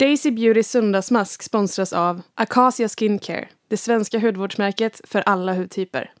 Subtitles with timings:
[0.00, 6.12] Daisy Beautys söndagsmask sponsras av Acacia Skincare, det svenska hudvårdsmärket för alla hudtyper.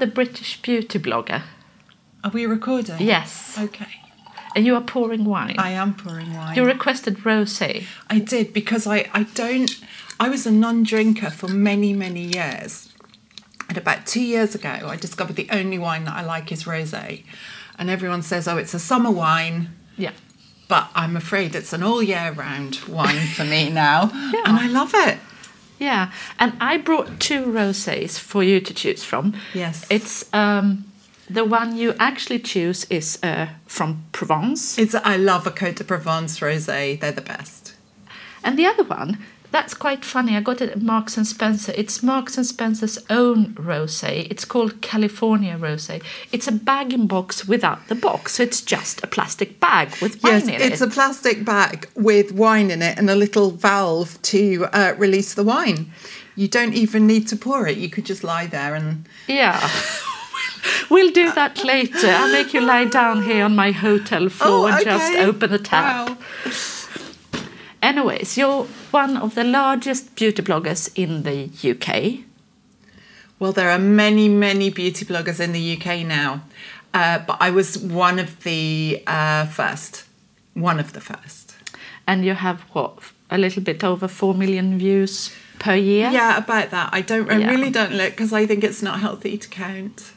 [0.00, 1.42] The British beauty blogger.
[2.24, 2.96] Are we recording?
[3.00, 3.56] Yes.
[3.58, 3.86] Okay.
[4.56, 5.54] And you are pouring wine.
[5.58, 6.56] I am pouring wine.
[6.56, 7.84] you requested rosé.
[8.08, 9.70] I did because I, I don't
[10.18, 12.92] I was a non-drinker for many many years,
[13.68, 17.22] and about two years ago I discovered the only wine that I like is rosé,
[17.78, 20.12] and everyone says oh it's a summer wine, Yeah.
[20.68, 24.42] but I'm afraid it's an all year round wine for me now, Yeah.
[24.46, 25.18] and I love it.
[25.80, 26.12] Yeah.
[26.38, 29.34] And I brought two rosés for you to choose from.
[29.54, 29.86] Yes.
[29.90, 30.84] It's um
[31.28, 34.78] the one you actually choose is uh, from Provence.
[34.78, 36.98] It's I love a Côte de Provence rosé.
[37.00, 37.74] They're the best.
[38.42, 39.18] And the other one,
[39.50, 40.36] that's quite funny.
[40.36, 41.72] I got it at Marks and Spencer.
[41.76, 44.26] It's Marks and Spencer's own rosé.
[44.30, 46.02] It's called California rosé.
[46.32, 50.22] It's a bag in box without the box, so it's just a plastic bag with
[50.22, 50.72] wine Yes, in it's it.
[50.72, 55.34] It's a plastic bag with wine in it and a little valve to uh, release
[55.34, 55.90] the wine.
[56.36, 57.76] You don't even need to pour it.
[57.76, 59.58] You could just lie there and Yeah.
[60.90, 62.06] we'll do that later.
[62.08, 66.08] I'll make you lie down here on my hotel floor and just open the tap.
[66.08, 66.18] Wow.
[67.94, 72.24] Anyways, you're one of the largest beauty bloggers in the UK.
[73.40, 76.42] Well, there are many, many beauty bloggers in the UK now,
[76.94, 80.04] uh, but I was one of the uh, first.
[80.54, 81.56] One of the first.
[82.06, 82.98] And you have what?
[83.28, 86.10] A little bit over 4 million views per year?
[86.12, 86.90] Yeah, about that.
[86.92, 87.28] I don't.
[87.28, 87.50] I Yeah.
[87.50, 90.12] really don't look because I think it's not healthy to count.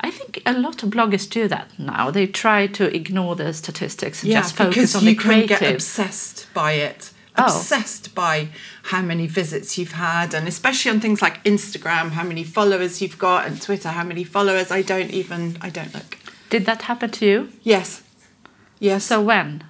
[0.00, 2.12] I think a lot of bloggers do that now.
[2.12, 5.20] They try to ignore the statistics and Yeah, just focus on the creatives.
[5.20, 7.10] Yeah, because you can get obsessed by it.
[7.38, 7.44] Oh.
[7.44, 8.48] Obsessed by
[8.84, 13.18] how many visits you've had, and especially on things like Instagram, how many followers you've
[13.18, 14.70] got, and Twitter, how many followers.
[14.70, 15.58] I don't even.
[15.60, 16.18] I don't look.
[16.50, 17.48] Did that happen to you?
[17.62, 18.02] Yes.
[18.78, 19.04] Yes.
[19.04, 19.64] So when?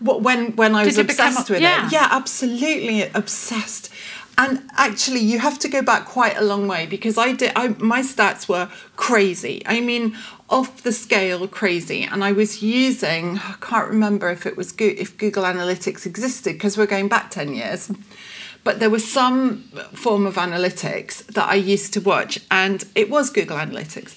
[0.00, 1.86] What when when I Did was become obsessed a- with yeah.
[1.86, 1.92] it?
[1.92, 3.90] Yeah, absolutely obsessed.
[4.38, 7.52] And actually, you have to go back quite a long way because I did.
[7.56, 9.62] I, my stats were crazy.
[9.64, 10.14] I mean,
[10.50, 12.02] off the scale, crazy.
[12.02, 13.38] And I was using.
[13.38, 17.30] I can't remember if it was Go- if Google Analytics existed because we're going back
[17.30, 17.90] ten years.
[18.62, 19.62] But there was some
[19.94, 24.16] form of analytics that I used to watch, and it was Google Analytics.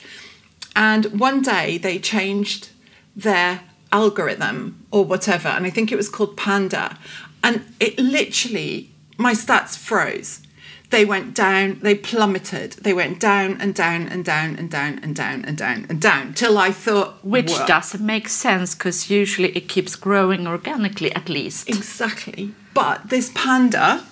[0.75, 2.69] And one day they changed
[3.15, 6.97] their algorithm or whatever, and I think it was called Panda.
[7.43, 10.41] And it literally, my stats froze.
[10.89, 12.71] They went down, they plummeted.
[12.81, 16.33] They went down and down and down and down and down and down and down
[16.33, 21.29] till I thought, Which "Whoa." doesn't make sense because usually it keeps growing organically at
[21.29, 21.69] least.
[21.69, 22.53] Exactly.
[22.73, 24.03] But this panda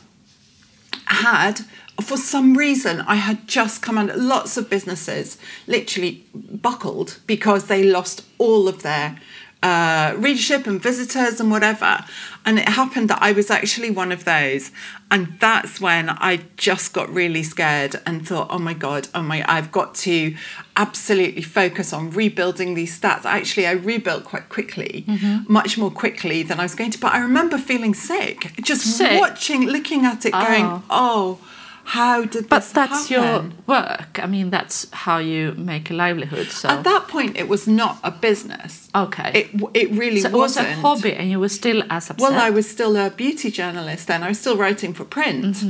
[1.06, 1.62] had,
[2.02, 7.84] for some reason, I had just come under lots of businesses literally buckled because they
[7.84, 9.18] lost all of their
[9.64, 12.04] uh, readership and visitors and whatever.
[12.46, 14.72] And it happened that I was actually one of those.
[15.10, 19.44] And that's when I just got really scared and thought, oh my God, oh my,
[19.48, 20.36] I've got to
[20.76, 23.26] absolutely focus on rebuilding these stats.
[23.26, 25.06] Actually, I rebuilt quite quickly,
[25.48, 27.00] much more quickly than I was going to.
[27.00, 29.20] But I remember feeling sick, just Sick?
[29.20, 31.40] watching, looking at it, going, Oh.
[31.88, 34.20] How did But that's your work.
[34.22, 36.48] I mean, that's how you make a livelihood.
[36.48, 38.90] So At that point, it was not a business.
[38.94, 42.20] okay, It it really so it was a hobby, and you were still as upset.
[42.20, 44.22] Well, I was still a beauty journalist then.
[44.22, 45.64] I was still writing for print.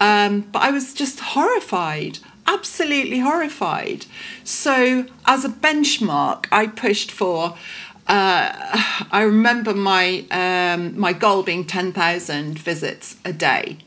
[0.00, 4.06] Um, but I was just horrified, absolutely horrified.
[4.44, 7.56] So, as a benchmark, I pushed for.
[8.06, 8.48] Uh,
[9.18, 13.78] I remember my um, my goal being ten thousand visits a day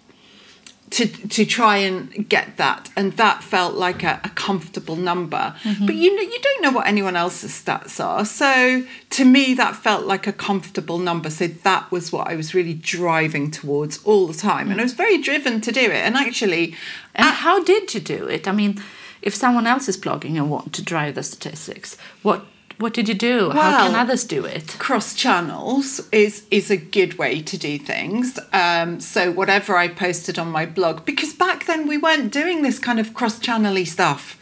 [0.92, 5.56] to to try and get that, and that felt like a, a comfortable number.
[5.64, 5.86] Mm-hmm.
[5.86, 8.26] But you know, you don't know what anyone else's stats are.
[8.26, 11.30] So to me, that felt like a comfortable number.
[11.30, 14.94] So that was what I was really driving towards all the time, and I was
[14.94, 16.04] very driven to do it.
[16.06, 16.76] And actually,
[17.16, 18.48] And how did you do it?
[18.48, 18.82] I mean,
[19.22, 22.46] if someone else is blogging and want to drive the statistics, what
[22.82, 23.52] what did you do?
[23.52, 24.76] how can others do it?
[24.80, 28.40] cross channels is is a good way to do things.
[28.52, 32.80] Um, so whatever I posted on my blog, because back then we weren't doing this
[32.80, 34.38] kind of cross channely stuff,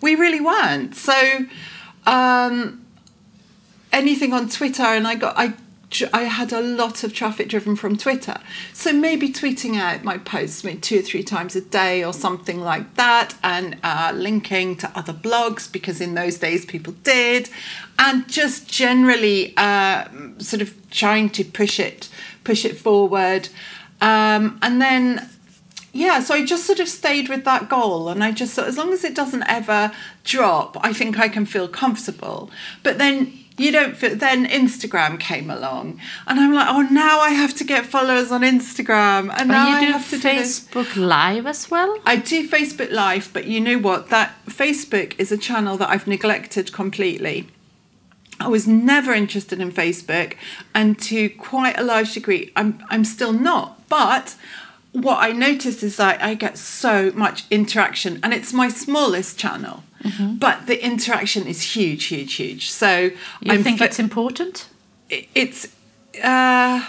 [0.00, 0.94] we really weren't.
[0.94, 1.46] So
[2.06, 2.84] um,
[3.92, 5.54] anything on Twitter, and I got I
[6.12, 8.38] I had a lot of traffic driven from Twitter.
[8.72, 12.60] So maybe tweeting out my posts maybe two or three times a day or something
[12.60, 17.50] like that, and uh, linking to other blogs because in those days people did,
[17.98, 20.04] and just generally uh,
[20.38, 22.08] sort of trying to push it
[22.44, 23.48] push it forward,
[24.00, 25.28] um, and then
[25.92, 28.78] yeah, so I just sort of stayed with that goal, and I just thought as
[28.78, 29.90] long as it doesn't ever
[30.22, 32.50] drop, I think I can feel comfortable.
[32.84, 34.16] But then you don't feel.
[34.16, 38.42] Then Instagram came along, and I'm like, oh, now I have to get followers on
[38.42, 40.28] Instagram, and now you I have to do.
[40.28, 41.98] Facebook Live as well?
[42.04, 44.08] I do Facebook Live, but you know what?
[44.08, 47.48] That Facebook is a channel that I've neglected completely.
[48.38, 50.34] I was never interested in Facebook,
[50.74, 53.86] and to quite a large degree, I'm I'm still not.
[53.88, 54.36] But
[54.92, 59.84] what I notice is that I get so much interaction, and it's my smallest channel,
[60.38, 62.70] but the interaction is huge, huge, huge.
[62.70, 63.10] So
[63.40, 64.68] You I'm think it's important?
[65.08, 65.68] it- it's
[66.24, 66.82] uh,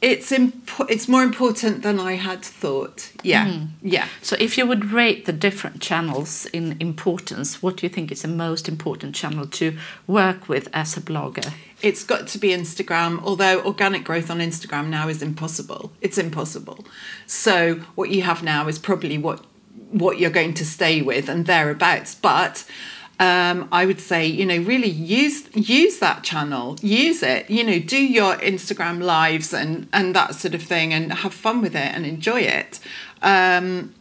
[0.00, 3.12] it's imp- it's more important than I had thought.
[3.22, 4.06] Yeah, yeah.
[4.20, 8.22] So, if you would rate the different channels in importance, what do you think is
[8.22, 9.76] the most important channel to
[10.08, 11.52] work with as a blogger?
[11.82, 15.92] It's got to be Instagram, although organic growth on Instagram now is impossible.
[16.00, 16.84] It's impossible.
[17.26, 19.44] So what you have now is probably what
[19.92, 22.14] what you're going to stay with and thereabouts.
[22.14, 22.64] But
[23.20, 27.48] um, I would say, you know, really use use that channel, use it.
[27.48, 31.62] You know, do your Instagram lives and and that sort of thing, and have fun
[31.62, 32.80] with it and enjoy it.
[33.22, 33.94] Um,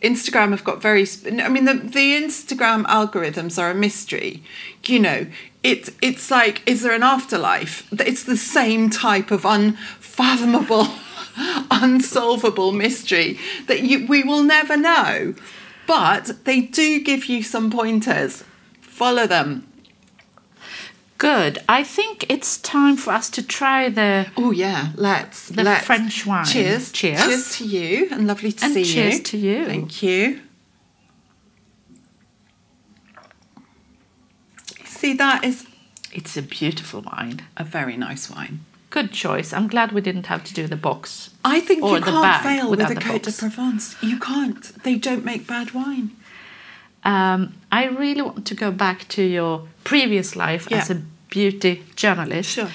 [0.00, 1.06] Instagram have got very.
[1.26, 4.42] I mean, the the Instagram algorithms are a mystery.
[4.86, 5.26] You know,
[5.62, 7.86] it's it's like, is there an afterlife?
[7.92, 10.84] It's the same type of unfathomable,
[11.70, 15.34] unsolvable mystery that you we will never know.
[15.86, 18.44] But they do give you some pointers.
[18.80, 19.66] Follow them.
[21.18, 21.58] Good.
[21.68, 24.26] I think it's time for us to try the.
[24.36, 26.44] Oh yeah, let's The let's- French wine.
[26.46, 27.22] Cheers, Cheers.
[27.24, 29.10] cheers to you, and lovely to And see cheers you.
[29.10, 29.66] Cheers to you.
[29.66, 30.40] Thank you.
[34.84, 35.66] See, that is
[36.12, 37.42] It's a beautiful wine.
[37.56, 38.60] a very nice wine.
[38.90, 39.52] Good choice.
[39.52, 41.30] I'm glad we didn't have to do the box.
[41.44, 43.32] I think Or you the can't fail with a the Côte de.
[43.32, 43.94] Provence.
[44.02, 44.82] You can't.
[44.82, 46.10] They don't make bad wine.
[47.04, 50.78] Um, I really want to go back to your previous life Yeah.
[50.78, 52.50] as a beauty journalist.
[52.50, 52.68] Sure.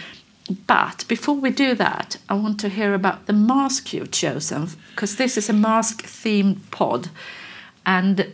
[0.68, 5.18] But before we do that, I want to hear about the mask you've chosen because
[5.18, 7.10] this is a mask themed pod.
[7.86, 8.32] And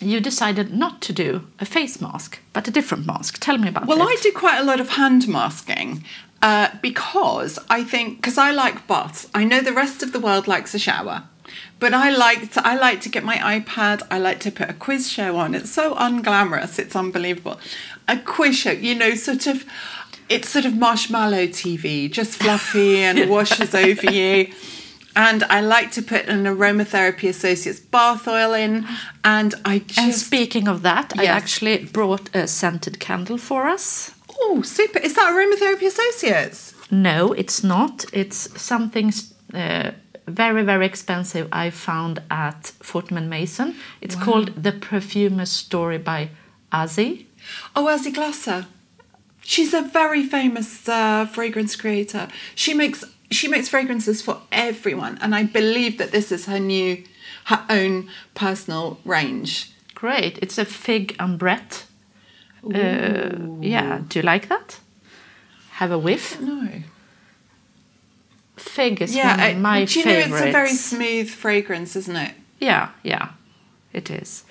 [0.00, 3.38] you decided not to do a face mask, but a different mask.
[3.38, 4.00] Tell me about Well, it.
[4.00, 6.04] Well, I do quite a lot of hand masking
[6.42, 9.28] uh, because I think because I like baths.
[9.34, 11.24] I know the rest of the world likes a shower,
[11.78, 14.02] but I like to, I like to get my iPad.
[14.10, 15.54] I like to put a quiz show on.
[15.54, 16.78] It's so unglamorous.
[16.78, 17.60] It's unbelievable.
[18.08, 19.64] A quiz show, you know, sort of.
[20.28, 24.52] It's sort of marshmallow TV, just fluffy and washes over you.
[25.16, 28.86] And I like to put an aromatherapy associates bath oil in,
[29.24, 34.12] and I just and speaking of that, I actually brought a scented candle for us.
[34.42, 34.98] Oh super!
[34.98, 36.74] Is that aromatherapy associates?
[36.90, 38.04] No, it's not.
[38.12, 39.12] It's something
[39.54, 39.92] uh,
[40.26, 43.76] very, very expensive I found at Fortnum and Mason.
[44.00, 46.30] It's called The Perfumer's Story by
[46.72, 47.26] Azzi.
[47.76, 48.66] Oh, Azzi Glasser.
[49.42, 52.28] She's a very famous uh, fragrance creator.
[52.54, 57.04] She makes she makes fragrances for everyone, and I believe that this is her new,
[57.44, 59.72] her own personal range.
[59.94, 60.38] Great.
[60.42, 61.84] It's a fig and ambrette.
[62.64, 64.78] Uh, yeah, do you like that?
[65.72, 66.40] Have a whiff.
[66.40, 66.68] No.
[68.56, 72.34] Fig is Yeah, I- my do you know it's a very smooth fragrance, isn't it?
[72.60, 73.30] yeah, yeah,
[73.92, 74.44] it is.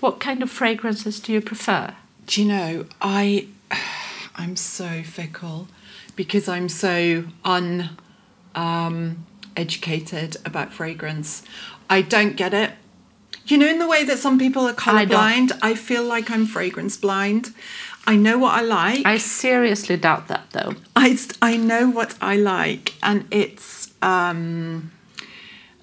[0.00, 1.94] What kind of fragrances do you prefer?
[2.26, 3.46] Do you know I?
[4.38, 5.68] I'm so fickle
[6.16, 7.90] because I'm so un
[8.54, 9.24] um,
[9.56, 11.42] educated about fragrance.
[11.88, 12.72] I don't get it.
[13.46, 16.46] You know, in the way that some people are I colorblind, I, feel like I'm
[16.46, 17.54] fragrance blind.
[18.06, 19.06] I know what I like.
[19.06, 20.74] I seriously doubt that though.
[20.96, 24.90] I, I know what I like, and it's um,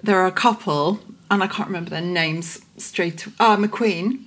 [0.02, 3.26] there are a couple, and I can't remember their names straight.
[3.40, 4.24] Ah, McQueen,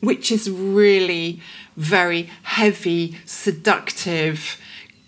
[0.00, 1.40] which is really
[1.76, 4.58] very heavy, seductive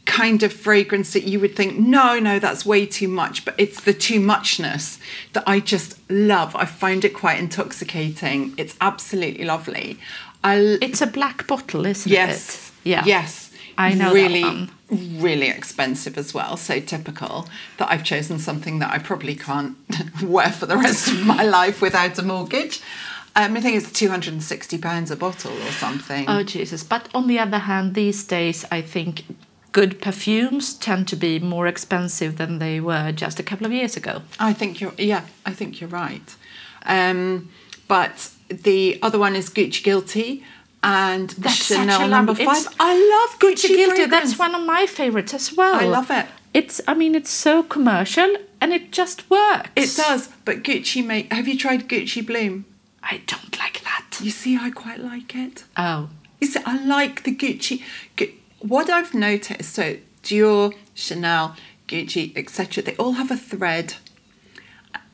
[0.07, 3.81] kind of fragrance that you would think, no, no, that's way too much, but it's
[3.83, 4.99] the too muchness
[5.35, 6.57] that I just love.
[6.57, 8.55] I find it quite intoxicating.
[8.57, 9.99] It's absolutely lovely.
[10.43, 12.73] I It's a black bottle, isn't Yes.
[12.85, 12.89] it?
[12.89, 13.05] Yeah.
[13.05, 13.51] Yes.
[13.79, 14.71] I know that Really, one.
[14.91, 16.57] really expensive as well.
[16.57, 19.77] So typical that I've chosen something that I probably can't
[20.23, 22.81] wear for the rest of my life without a mortgage.
[23.37, 26.25] Um, I think it's two hundred and sixty pounds a bottle or something.
[26.29, 26.83] Oh Jesus!
[26.83, 29.23] But on the other hand, these days I think
[29.73, 33.97] good perfumes tend to be more expensive than they were just a couple of years
[33.97, 34.23] ago.
[34.39, 36.35] I think you're yeah, I think you're right.
[36.87, 37.49] Um,
[37.89, 40.45] but the other one is Gucci Guilty
[40.83, 42.57] and That's Chanel a number lovely- five.
[42.59, 44.11] it's- I love Gucci, Guilty, fragrance.
[44.11, 45.75] that's one of my favorites as well.
[45.75, 46.27] I love it.
[46.53, 49.71] It's, I mean, it's so commercial and it just works.
[49.77, 51.33] It does, but Gucci make.
[51.33, 52.65] Have you tried Gucci Bloom?
[53.03, 54.07] I don't like that.
[54.21, 55.65] You see, I quite like it.
[55.77, 56.09] Oh,
[56.41, 57.83] You see, I like the Gucci.
[58.17, 61.57] Gu- What I've noticed, so Dior, Chanel,
[61.89, 63.95] Gucci, etc., they all have a thread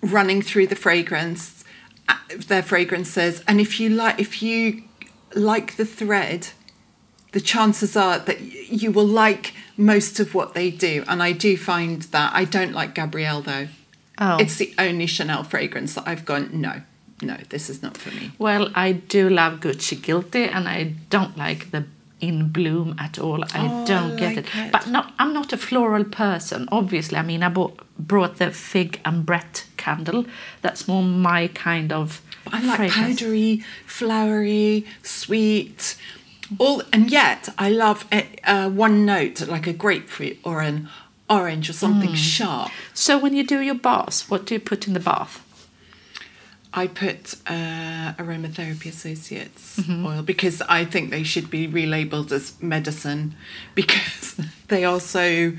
[0.02, 1.64] running through the fragrance,
[2.08, 2.16] uh,
[2.48, 4.82] their fragrances, and if you like, if you
[5.34, 6.48] like the thread,
[7.32, 11.04] the chances are that you will like most of what they do.
[11.06, 13.68] And I do find that I don't like Gabrielle though.
[14.18, 14.38] oh.
[14.38, 16.82] It's the only Chanel fragrance that I've gone, no,
[17.22, 18.32] no, this is not for me.
[18.38, 21.84] Well, I do love Gucci Guilty, and I don't like the
[22.20, 23.44] in bloom at all.
[23.44, 24.56] I Oh, don't I get like it.
[24.56, 24.72] it.
[24.72, 26.68] But no, I'm not a floral person.
[26.72, 30.24] Obviously, I mean, I bought, brought the fig and ambrette candle.
[30.62, 32.22] That's more my kind of.
[32.52, 33.20] I like fragrance.
[33.20, 35.96] powdery, flowery, sweet,
[36.58, 40.88] all, and yet I love a, uh, one note like a grapefruit or an
[41.28, 42.16] orange or something Mm.
[42.16, 42.70] sharp.
[42.94, 45.42] So when you do your bath, what do you put in the bath?
[46.78, 50.06] I put uh, Aromatherapy Associates Mm-hmm.
[50.06, 53.34] oil because I think they should be relabeled as medicine
[53.74, 54.36] because
[54.68, 55.52] they are so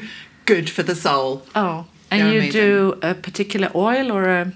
[0.45, 1.41] good for the soul.
[1.55, 2.62] Oh, and They're you amazing.
[2.62, 4.53] do a particular oil or a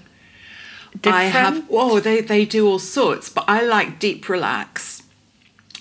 [1.00, 1.16] different?
[1.16, 1.64] I have.
[1.70, 5.02] Oh, they they do all sorts, but I like Deep Relax,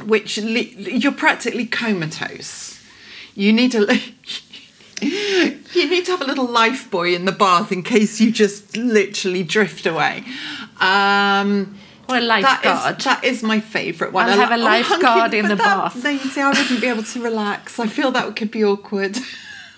[0.04, 2.80] which li- you're practically comatose.
[3.36, 3.86] You need a.
[5.74, 8.78] You need to have a little life buoy in the bath in case you just
[8.78, 10.24] literally drift away.
[10.82, 12.98] Um, that lifeguard.
[12.98, 14.28] is that is my favourite one.
[14.28, 16.04] I'll I have a oh, lifeguard in the that- bath.
[16.04, 17.80] No, you see, I wouldn't be able to relax.
[17.80, 19.18] I feel that could be awkward.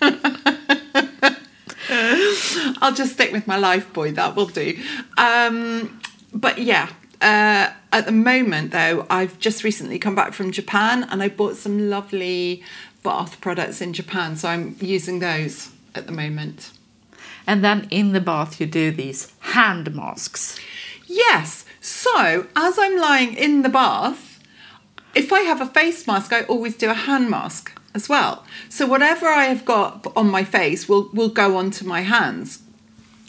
[2.80, 4.12] I'll just stick with my life boy.
[4.12, 4.78] That will do.
[5.16, 6.00] Um,
[6.32, 11.22] but yeah, uh, at the moment though, I've just recently come back from Japan and
[11.22, 12.62] I bought some lovely
[13.02, 16.72] bath products in Japan, so I'm using those at the moment.
[17.46, 20.58] And then in the bath, you do these hand masks.
[21.14, 21.64] Yes.
[21.80, 24.40] So as I'm lying in the bath,
[25.14, 28.44] if I have a face mask, I always do a hand mask as well.
[28.68, 32.62] So whatever I have got on my face will will go onto my hands.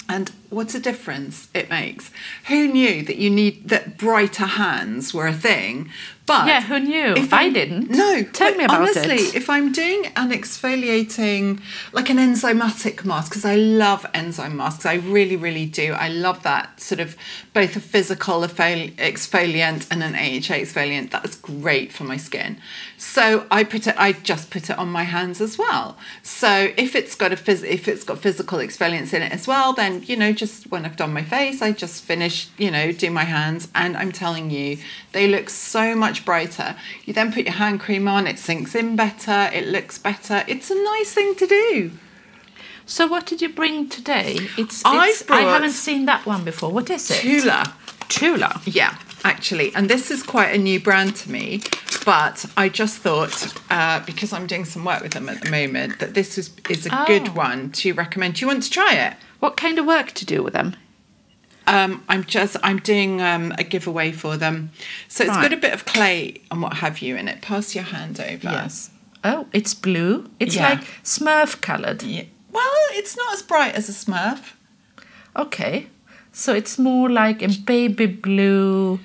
[0.10, 2.10] And what a difference it makes.
[2.48, 5.90] Who knew that you need that brighter hands were a thing?
[6.28, 7.14] But Yeah, who knew?
[7.16, 7.92] if I I'm- didn't.
[7.92, 9.36] No, Tell me about honestly, it.
[9.36, 11.60] if I'm doing an exfoliating,
[11.94, 15.94] like an enzymatic mask, because I love enzyme masks, I really, really do.
[15.94, 17.16] I love that sort of
[17.54, 21.12] both a physical exfoliant and an AHA exfoliant.
[21.12, 22.58] That's great for my skin.
[22.98, 23.96] So I put it.
[23.98, 25.98] I just put it on my hands as well.
[26.24, 29.74] So if it's got a phys- if it's got physical exfoliants in it as well,
[29.74, 33.10] then you know, just when I've done my face, I just finish, you know, do
[33.12, 34.78] my hands, and I'm telling you,
[35.12, 36.76] they look so much brighter.
[37.06, 40.44] You then put your hand cream on, it sinks in better, it looks better.
[40.48, 41.92] It's a nice thing to do.
[42.86, 44.36] So what did you bring today?
[44.58, 46.72] It's, it's I haven't seen that one before.
[46.72, 47.16] What is it?
[47.22, 47.74] Tula.
[48.10, 48.62] Tula.
[48.66, 51.62] Yeah, actually, and this is quite a new brand to me,
[52.06, 55.98] but I just thought uh, because I'm doing some work with them at the moment
[55.98, 57.06] that this is is a Oh.
[57.08, 58.36] good one to recommend.
[58.36, 59.16] Do you want to try it?
[59.40, 60.76] What kind of work to do with them?
[61.68, 64.72] Um, I'm just I'm doing um, a giveaway for them,
[65.08, 67.42] so it's got a bit of clay and what have you in it.
[67.42, 68.50] Pass your hand over.
[68.52, 68.92] Yes.
[69.24, 70.30] Oh, it's blue.
[70.40, 70.70] It's Yeah.
[70.70, 72.04] like Smurf coloured.
[72.04, 72.26] Yeah.
[72.52, 74.54] Well, it's not as bright as a Smurf.
[75.36, 75.88] Okay.
[76.32, 79.00] So it's more like a baby blue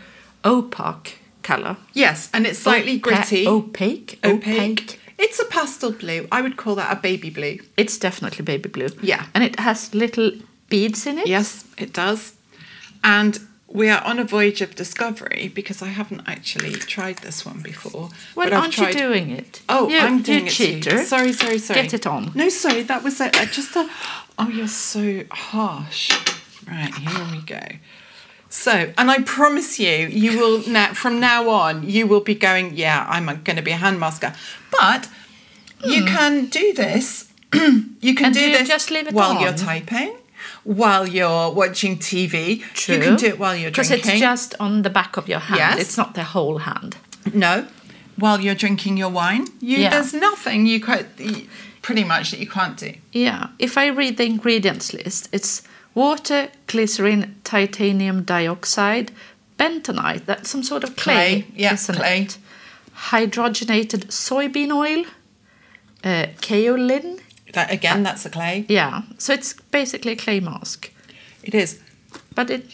[0.45, 1.79] opaque colour.
[1.95, 4.19] Yes, and it's slightly Opa- gritty, Opaque.
[4.25, 5.00] opaque.
[5.23, 6.27] It's a pastel blue.
[6.33, 7.59] I would call that a baby blue.
[7.77, 8.89] It's definitely baby blue.
[9.03, 9.27] Yeah.
[9.35, 10.33] And it has little
[10.71, 11.27] beads in it.
[11.27, 12.33] Yes, it does.
[13.05, 17.61] And we are on a voyage of discovery because I haven't actually tried this one
[17.61, 18.09] before.
[18.35, 19.61] Well, aren't tried- you doing it?
[19.69, 20.91] Oh, you, I'm doing you it cheater.
[20.91, 21.05] too.
[21.05, 21.83] Sorry, sorry, sorry.
[21.83, 22.33] Get it on.
[22.35, 23.89] No, sorry, that was a, a, just a.
[24.39, 26.11] Oh, you're so harsh.
[26.67, 27.61] Right, here we go.
[28.53, 32.77] So, and I promise you, you will now from now on, you will be going.
[32.77, 34.35] Yeah, I'm going to be a hand masker,
[34.73, 35.09] but
[35.85, 37.33] you can do this.
[37.55, 38.25] you can Hmm.
[38.27, 40.15] And do you this just leave it while you're typing,
[40.65, 42.63] while you're watching TV.
[42.75, 42.97] True.
[42.97, 44.13] You can do it while you're Because drinking.
[44.13, 45.59] it's just on the back of your hand.
[45.59, 45.81] Yes.
[45.81, 46.97] It's not the whole hand.
[47.33, 47.67] No,
[48.17, 49.91] while you're drinking your wine, you, Yeah.
[49.91, 51.07] there's nothing you could
[51.83, 52.95] pretty much that you can't do.
[53.13, 53.49] Yeah.
[53.59, 55.63] If I read the ingredients list, it's
[55.95, 59.13] water, glycerin, titanium dioxide,
[59.59, 60.25] bentonite.
[60.27, 61.43] That's some sort of clay.
[61.43, 62.23] Clay, yeah, isn't clay.
[62.23, 62.39] It?
[63.11, 65.05] Hydrogenated soybean oil,
[66.05, 67.21] uh, kaolin.
[67.53, 68.65] That again, that's a clay.
[68.69, 70.93] Yeah, so it's basically a clay mask,
[71.43, 71.81] It is.
[72.35, 72.67] but it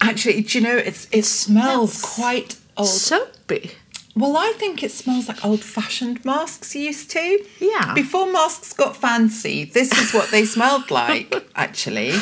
[0.00, 2.88] Actually, do you know it's it smells smells quite old.
[2.88, 3.72] soapy.
[4.16, 7.44] Well, I think it smells like old-fashioned masks used to.
[7.60, 7.94] Yeah.
[7.94, 11.34] Before masks got fancy, this is what they smelled like.
[11.54, 12.12] Actually,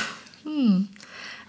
[0.45, 0.83] Hmm.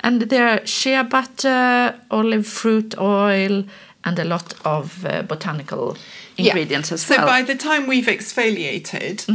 [0.02, 3.66] And there are shea butter, olive fruit oil,
[4.06, 5.98] and a lot of uh, botanical
[6.38, 6.48] Yeah.
[6.54, 7.26] ingredients as so well.
[7.26, 9.26] So by the time we've exfoliated,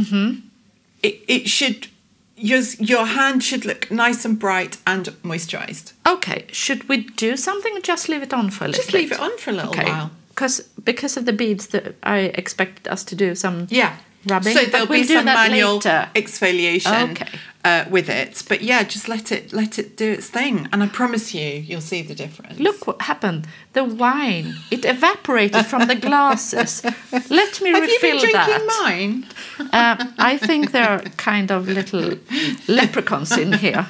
[1.03, 1.87] it, it should
[2.37, 5.93] your your hand should look nice and bright and moisturized.
[6.05, 9.01] okay, should we do something or just leave it on for a little Just bit?
[9.01, 9.85] leave it on for a little Okay.
[9.85, 10.09] while.
[10.29, 13.93] Because because of the beads, that I expected us to do some Yeah.
[14.27, 14.55] rubbing.
[14.55, 16.09] So there'll we'll be some manual later.
[16.15, 17.27] exfoliation Okay.
[17.63, 20.87] uh, with it, but yeah, just let it let it do its thing, and I
[20.87, 22.59] promise you, you'll see the difference.
[22.59, 23.47] Look what happened.
[23.73, 26.83] The wine, it evaporated from the glasses.
[27.29, 28.81] Let me have you been refill drinking that.
[28.83, 29.25] mine?
[29.73, 32.17] Uh, I think there are kind of little
[32.67, 33.85] leprechauns in here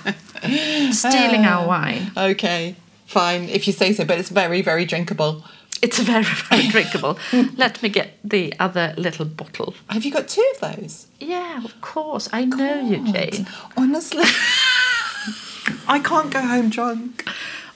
[0.92, 2.12] stealing our wine.
[2.18, 2.76] Okay,
[3.06, 5.44] fine, if you say so, but it's very very drinkable.
[5.86, 7.20] It's very, very drinkable.
[7.58, 9.76] Let me get the other little bottle.
[9.90, 11.06] Have you got two of those?
[11.20, 12.28] Yeah, of course.
[12.34, 13.48] I know you, Jane.
[13.78, 14.24] Honestly,
[15.88, 17.30] I can't go home drunk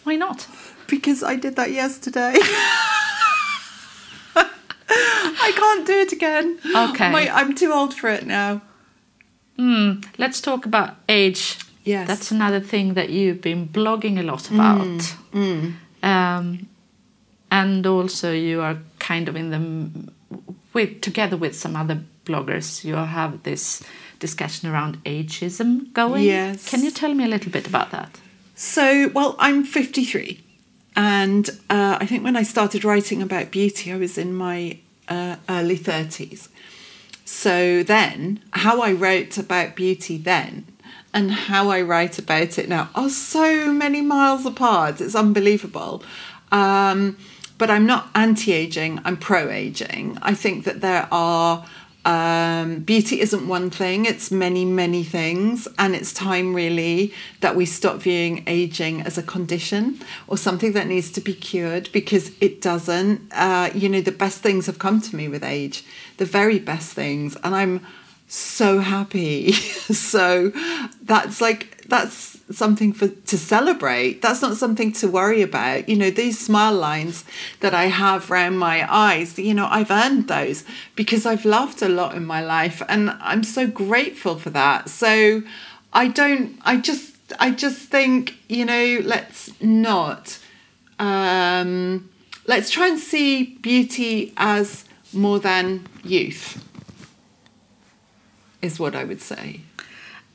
[0.06, 0.48] Why not?
[0.88, 2.34] because I did that yesterday.
[5.42, 6.58] I can't do it again.
[6.76, 7.12] Okay.
[7.12, 8.64] My, I'm too old for it now.
[9.56, 10.02] Hmm.
[10.18, 11.60] Let's talk about age.
[11.84, 12.08] Yes.
[12.08, 15.16] That's another thing that you've been blogging a lot about.
[16.02, 16.68] Um,
[17.52, 20.12] and also, you are kind of in the
[20.74, 22.84] with together with some other bloggers.
[22.84, 23.84] You have this
[24.20, 26.24] discussion around ageism going.
[26.24, 26.70] Yes.
[26.70, 28.20] Can you tell me a little bit about that?
[28.56, 30.44] So, well, I'm 53.
[30.96, 35.38] And uh, I think when I started writing about beauty, I was in my uh,
[35.48, 36.50] early 30s.
[37.24, 40.66] So then, how I wrote about beauty then
[41.14, 45.00] and how I write about it now are so many miles apart.
[45.02, 46.04] It's unbelievable.
[46.52, 47.18] Um,
[47.60, 50.18] but I'm not anti aging, I'm pro aging.
[50.24, 51.66] I think that there are.
[52.06, 55.68] Um, beauty isn't one thing, it's many, many things.
[55.78, 60.88] And it's time really that we stop viewing aging as a condition or something that
[60.88, 63.22] needs to be cured because it doesn't.
[63.34, 65.84] Uh, you know, the best things have come to me with age,
[66.18, 67.36] the very best things.
[67.44, 67.86] And I'm
[68.30, 69.52] so happy.
[69.54, 70.52] so
[71.02, 74.22] that's like that's something for to celebrate.
[74.22, 75.90] That's not something to worry about.
[75.90, 77.26] You know, these smile lines
[77.60, 80.64] that I have around my eyes, you know, I've earned those
[80.96, 84.90] because I've laughed a lot in my life and I'm so grateful for that.
[84.90, 85.42] So
[85.92, 90.38] I don't I just I just think, you know, let's not
[91.00, 92.10] um
[92.46, 96.64] let's try and see beauty as more than youth
[98.62, 99.62] is what I would say.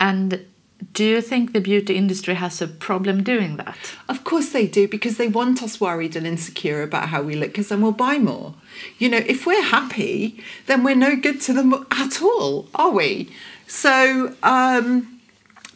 [0.00, 0.44] And
[0.92, 3.76] do you think the beauty industry has a problem doing that?
[4.08, 7.50] Of course they do because they want us worried and insecure about how we look
[7.50, 8.54] because then we'll buy more.
[8.98, 13.30] You know, if we're happy, then we're no good to them at all, are we?
[13.66, 15.20] So um,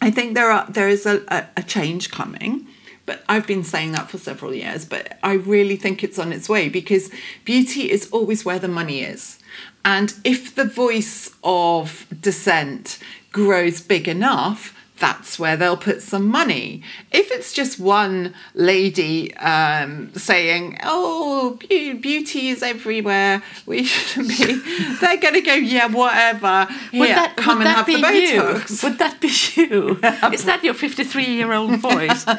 [0.01, 2.67] I think there are there is a, a, a change coming.
[3.07, 6.47] But I've been saying that for several years, but I really think it's on its
[6.47, 7.11] way because
[7.47, 9.39] beauty is always where the money is.
[9.85, 12.99] And if the voice of dissent
[13.33, 16.83] grows big enough, that's where they'll put some money.
[17.13, 24.55] If it's just one lady um, saying, "Oh, beauty is everywhere," we shouldn't be.
[25.01, 28.83] They're going to go, "Yeah, whatever." Here, come and have the Botox.
[28.83, 28.89] you?
[28.89, 30.01] Would that be you?
[30.33, 32.27] Is that your 53-year-old voice?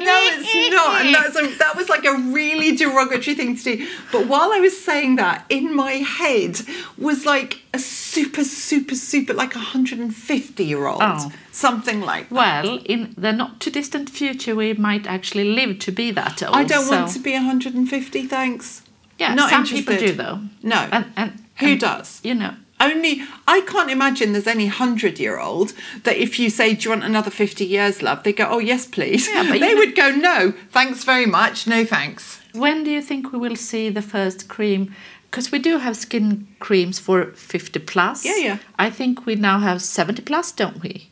[0.00, 1.04] No, it's not.
[1.04, 3.86] And that's a, that was like a really derogatory thing to do.
[4.10, 6.60] But while I was saying that, in my head
[6.98, 11.00] was like a super, super, super, like a 150 year old.
[11.02, 11.32] Oh.
[11.52, 12.64] Something like that.
[12.64, 16.56] well, in the not too distant future, we might actually live to be that old.
[16.56, 18.82] I don't want to be 150, thanks.
[19.18, 19.86] Yeah, Not some interested.
[19.86, 20.40] people do though.
[20.62, 20.88] No.
[20.90, 22.20] And, and Who and, does?
[22.24, 22.54] You know.
[22.80, 26.90] Only, I can't imagine there's any 100 year old that if you say, Do you
[26.90, 28.22] want another 50 years, love?
[28.22, 29.28] They go, Oh, yes, please.
[29.28, 31.66] Yeah, they know- would go, No, thanks very much.
[31.66, 32.40] No, thanks.
[32.54, 34.94] When do you think we will see the first cream?
[35.30, 38.24] Because we do have skin creams for 50 plus.
[38.24, 38.58] Yeah, yeah.
[38.78, 41.08] I think we now have 70 plus, don't we?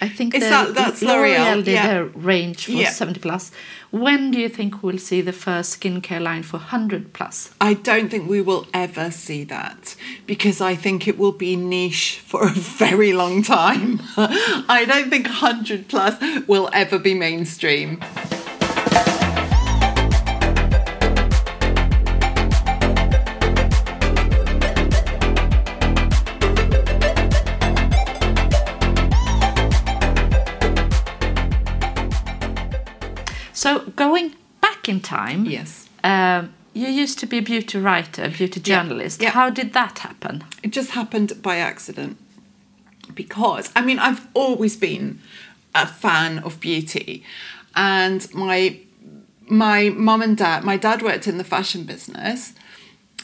[0.00, 1.90] I think Is the that- that's L'Oreal, did yeah.
[1.96, 2.90] a range for Yeah.
[2.90, 3.50] 70 plus.
[3.90, 7.50] When do you think we'll see the first skincare line for 100 plus?
[7.60, 12.20] I don't think we will ever see that because I think it will be niche
[12.26, 14.00] for a very long time.
[14.68, 16.14] I don't think 100 plus
[16.46, 18.00] will ever be mainstream.
[33.66, 35.88] So going back in time, Yes.
[36.04, 39.20] um, you used to be a beauty writer, a beauty journalist.
[39.20, 39.30] yeah.
[39.30, 40.44] How did that happen?
[40.62, 42.16] It just happened by accident.
[43.12, 45.18] Because, I mean, I've always been
[45.74, 47.24] a fan of beauty.
[47.74, 48.78] And my
[49.48, 52.52] my mum and dad, my dad worked in the fashion business.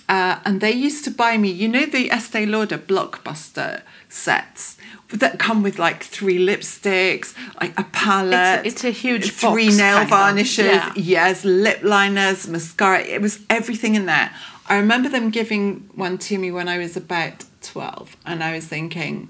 [0.09, 4.77] Uh, and they used to buy me, you know, the Estee Lauder blockbuster sets
[5.21, 8.61] that come with like three lipsticks, like a palette.
[8.67, 10.93] It's- it's a huge three box, nail varnishes, yeah.
[10.97, 13.01] yes, lip liners, mascara.
[13.01, 14.31] It was everything in there.
[14.69, 18.67] I remember them giving one to me when I was about 12, and I was
[18.67, 19.29] thinking,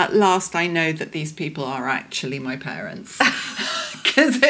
[0.00, 3.18] at last I know that these people are actually my parents.
[4.02, 4.42] Because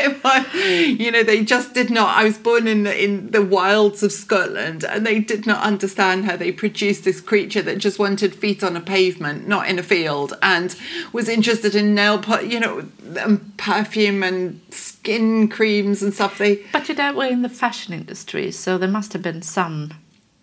[0.98, 2.16] you know, they just did not.
[2.16, 6.24] I was born in the, in the wilds of Scotland, and they did not understand
[6.24, 9.82] how they produced this creature that just wanted feet on a pavement, not in a
[9.82, 10.74] field, and
[11.12, 16.38] was interested in nail, po- you know, and perfume and skin creams and stuff.
[16.38, 19.92] They But your dad were in the fashion industry, so there must have been some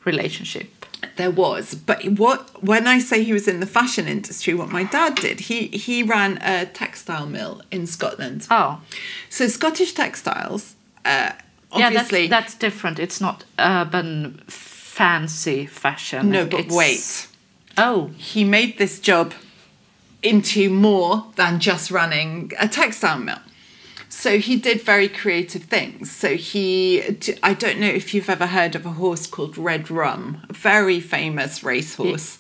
[0.08, 0.68] relationship.
[1.18, 4.84] There was, but what when I say he was in the fashion industry, what my
[4.84, 8.48] dad did, he he ran a textile mill in Scotland.
[8.50, 8.82] Oh,
[9.30, 11.32] So Scottish textiles, uh,
[11.76, 12.98] yeah, obviously, that's, that's different.
[13.00, 16.30] It's not urban, fancy fashion.
[16.32, 17.28] no, but It's- wait,
[17.80, 19.34] Oh, he made this job
[20.24, 23.38] into more than just running a textile mill.
[24.18, 26.10] So he did very creative things.
[26.10, 27.04] So he,
[27.44, 31.00] I don't know if you've ever heard of a horse called Red Rum, a very
[31.00, 32.40] famous racehorse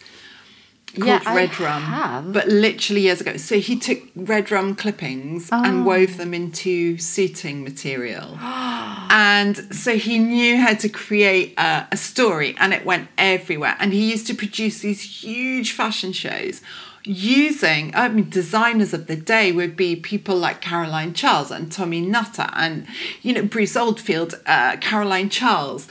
[0.96, 2.34] called Yeah, I Red Rum, have.
[2.34, 3.38] but literally years ago.
[3.38, 5.63] So he took Red Rum clippings Oh.
[5.63, 8.40] and wove them into suiting material.
[8.42, 13.76] and so he knew how to create a, a story and it went everywhere.
[13.80, 16.62] And he used to produce these huge fashion shows
[17.08, 22.02] using, I mean, designers of the day would be people like Caroline Charles and Tommy
[22.02, 22.86] Nutter and,
[23.22, 25.88] you know, Bruce Oldfield, uh, Caroline Charles,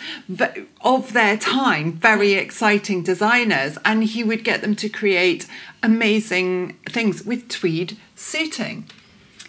[0.83, 3.79] of their time, very exciting designers.
[3.85, 5.46] And he would get them to create
[5.83, 8.88] amazing things with tweed suiting.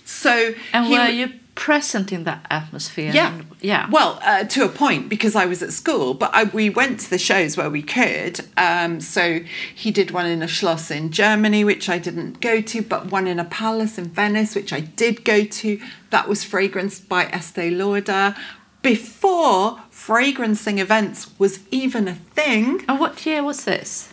[0.06, 3.12] So, and were you present in that atmosphere?
[3.14, 3.34] yeah.
[3.34, 3.90] And- yeah.
[3.90, 7.10] Well, uh, to a point because I was at school, but I, we went to
[7.10, 8.42] the shows where we could.
[8.56, 9.40] Um, so
[9.76, 13.28] he did one in a Schloss in Germany, which I didn't go to, but one
[13.28, 15.82] in a palace in Venice, which I did go to.
[16.12, 18.36] That was fragranced by Estee Lauder.
[18.84, 24.10] Before fragrancing events was even a thing, and what year was this?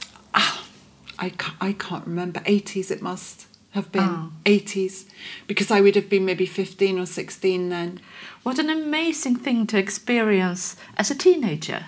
[1.19, 2.41] I can't, I can't remember.
[2.41, 4.03] 80s it must have been.
[4.03, 4.31] Oh.
[4.45, 5.05] 80s.
[5.47, 8.01] Because I would have been maybe 15 or 16 then.
[8.43, 11.87] What an amazing thing to experience as a teenager.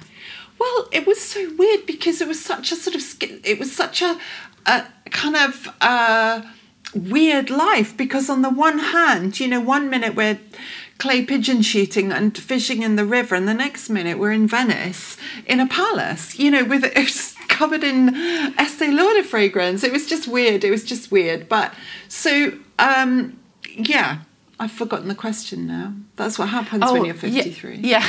[0.58, 4.00] Well, it was so weird because it was such a sort of it was such
[4.00, 4.18] a,
[4.64, 6.42] a kind of uh,
[6.94, 10.38] weird life because on the one hand, you know, one minute we're
[10.98, 15.18] clay pigeon shooting and fishing in the river, and the next minute we're in Venice
[15.46, 18.14] in a palace, you know, with it was covered in
[18.58, 19.82] Estee Lauder fragrance.
[19.88, 20.62] It was just weird.
[20.64, 21.48] It was just weird.
[21.48, 21.72] But
[22.08, 23.38] so um,
[23.94, 24.18] yeah,
[24.60, 25.92] I've forgotten the question now.
[26.16, 27.76] That's what happens when you're Oh, yeah- 53.
[27.82, 28.04] Yeah.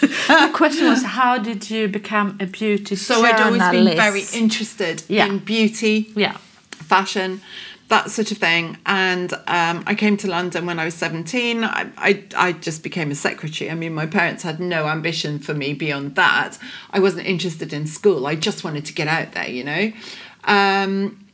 [0.00, 5.02] the question was, how did you become a beauty So I'd always been very interested
[5.08, 5.26] Yeah.
[5.26, 6.36] in beauty, Yeah.
[6.72, 7.40] fashion,
[7.88, 8.78] that sort of thing.
[8.84, 11.62] And um, I came to London when I was 17.
[11.64, 13.70] I, I, I just became a secretary.
[13.70, 16.58] I mean, my parents had no ambition for me beyond that.
[16.90, 18.26] I wasn't interested in school.
[18.26, 19.92] I just wanted to get out there, you know.
[20.44, 21.26] Um,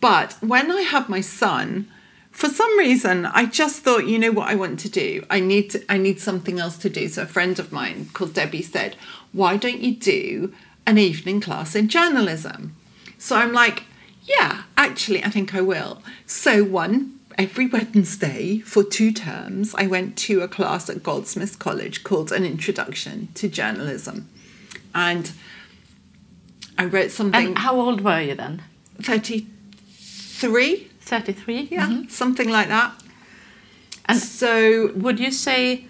[0.00, 1.88] but when I had my son,
[2.30, 5.24] for some reason, I just thought, you know what I want to do?
[5.30, 7.08] I need to, I need something else to do.
[7.08, 8.96] So a friend of mine called Debbie said,
[9.32, 10.52] "Why don't you do
[10.84, 12.74] an evening class in journalism?"
[13.18, 13.84] So I'm like,
[14.24, 20.16] "Yeah, actually, I think I will." So one every Wednesday for two terms, I went
[20.18, 24.28] to a class at Goldsmiths College called An Introduction to Journalism,
[24.94, 25.32] and
[26.78, 27.46] I wrote something.
[27.48, 28.62] And how old were you then?
[29.02, 30.90] Thirty-three.
[31.00, 31.68] 33?
[31.70, 32.10] Yeah, Mhm.
[32.10, 32.92] something like that.
[34.06, 35.84] And- so, Would you say,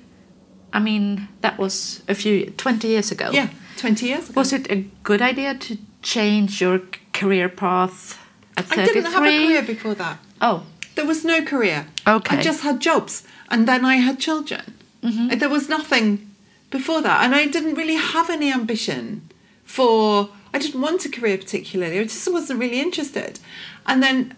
[0.72, 3.30] I mean, that was a few, 20 years ago?
[3.32, 4.40] yeah, 20 years ago.
[4.40, 6.80] Was it a good idea to change your
[7.12, 8.18] career path
[8.56, 10.18] at I didn't have a career before that.
[10.40, 10.64] Oh,
[10.94, 11.86] There was no career.
[12.06, 12.38] Okay.
[12.38, 14.74] I just had jobs and then I had children.
[15.02, 15.38] Mm-hmm.
[15.38, 16.30] There was nothing
[16.70, 17.24] before that.
[17.24, 19.28] And I didn't really have any ambition
[19.64, 21.98] for, I didn't want a career particularly.
[21.98, 23.40] I just wasn't really interested.
[23.86, 24.36] And then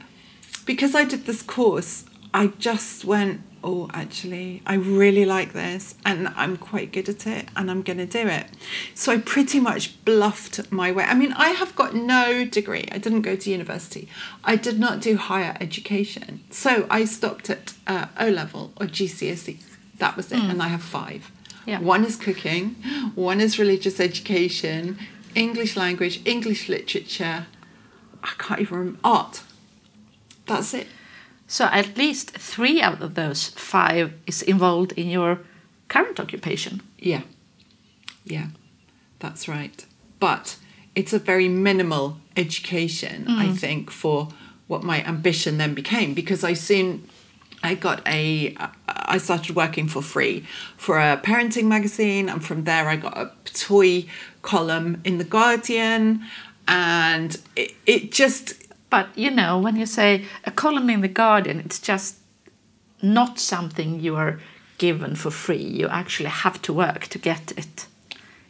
[0.64, 6.28] because I did this course, I just went, oh, actually, I really like this and
[6.28, 8.46] I'm quite good at it and I'm going to do it.
[8.94, 11.02] So I pretty much bluffed my way.
[11.02, 12.88] I mean, I have got no degree.
[12.92, 14.08] I didn't go to university.
[14.44, 16.44] I did not do higher education.
[16.50, 19.58] So I stopped at uh, O level or GCSE.
[19.98, 20.38] That was it.
[20.38, 21.32] And I have five.
[21.66, 21.80] Yeah.
[21.80, 22.76] One is cooking,
[23.16, 24.96] one is religious education,
[25.34, 27.46] English language, English literature.
[28.22, 29.00] I can't even remember.
[29.02, 29.42] Art.
[30.46, 30.86] That's it.
[31.46, 35.40] So at least three out of those five is involved in your
[35.88, 36.82] current occupation.
[36.98, 37.22] Yeah.
[38.24, 38.48] Yeah.
[39.20, 39.86] That's right.
[40.18, 40.56] But
[40.94, 43.58] it's a very minimal education, I mm.
[43.58, 44.28] think, for
[44.66, 47.08] what my ambition then became because I soon
[47.62, 48.56] I got a
[48.88, 50.44] I started working for free
[50.76, 54.06] for a parenting magazine and from there I got a toy
[54.42, 56.24] column in the Guardian
[56.66, 58.54] and it, it just
[58.90, 62.16] But you know, when you say a column in the Guardian, it's just
[63.02, 64.40] not something you are
[64.78, 65.62] given for free.
[65.62, 67.86] You actually have to work to get it.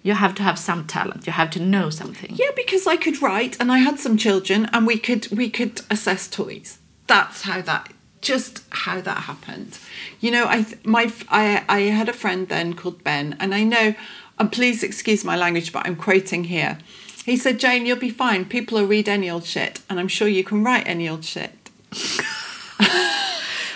[0.02, 1.26] You have to have some talent.
[1.26, 2.30] You have to know something.
[2.34, 5.80] Yeah, because I could write and I had some children and we could we could
[5.90, 6.78] assess toys.
[7.06, 9.78] That's how that just how that happened.
[10.20, 13.94] You know, I my I I had a friend then called Ben and I know
[14.38, 16.78] and please excuse my language but I'm quoting here.
[17.26, 18.44] He said, "Jane, you'll be fine.
[18.44, 21.52] People will read any old shit and I'm sure you can write any old shit."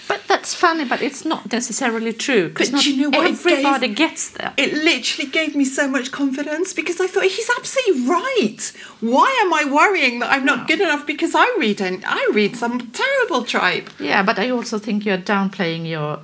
[0.09, 2.49] But that's funny, but it's not necessarily true.
[2.49, 4.53] Because But not you know what everybody gave- gets there.
[4.57, 8.73] It literally gave me so much confidence because I thought he's absolutely right.
[9.01, 12.57] Why am I worrying that I'm not good enough because I read and I read
[12.57, 13.89] some terrible tripe.
[14.01, 16.19] Yeah, but I also think you're downplaying your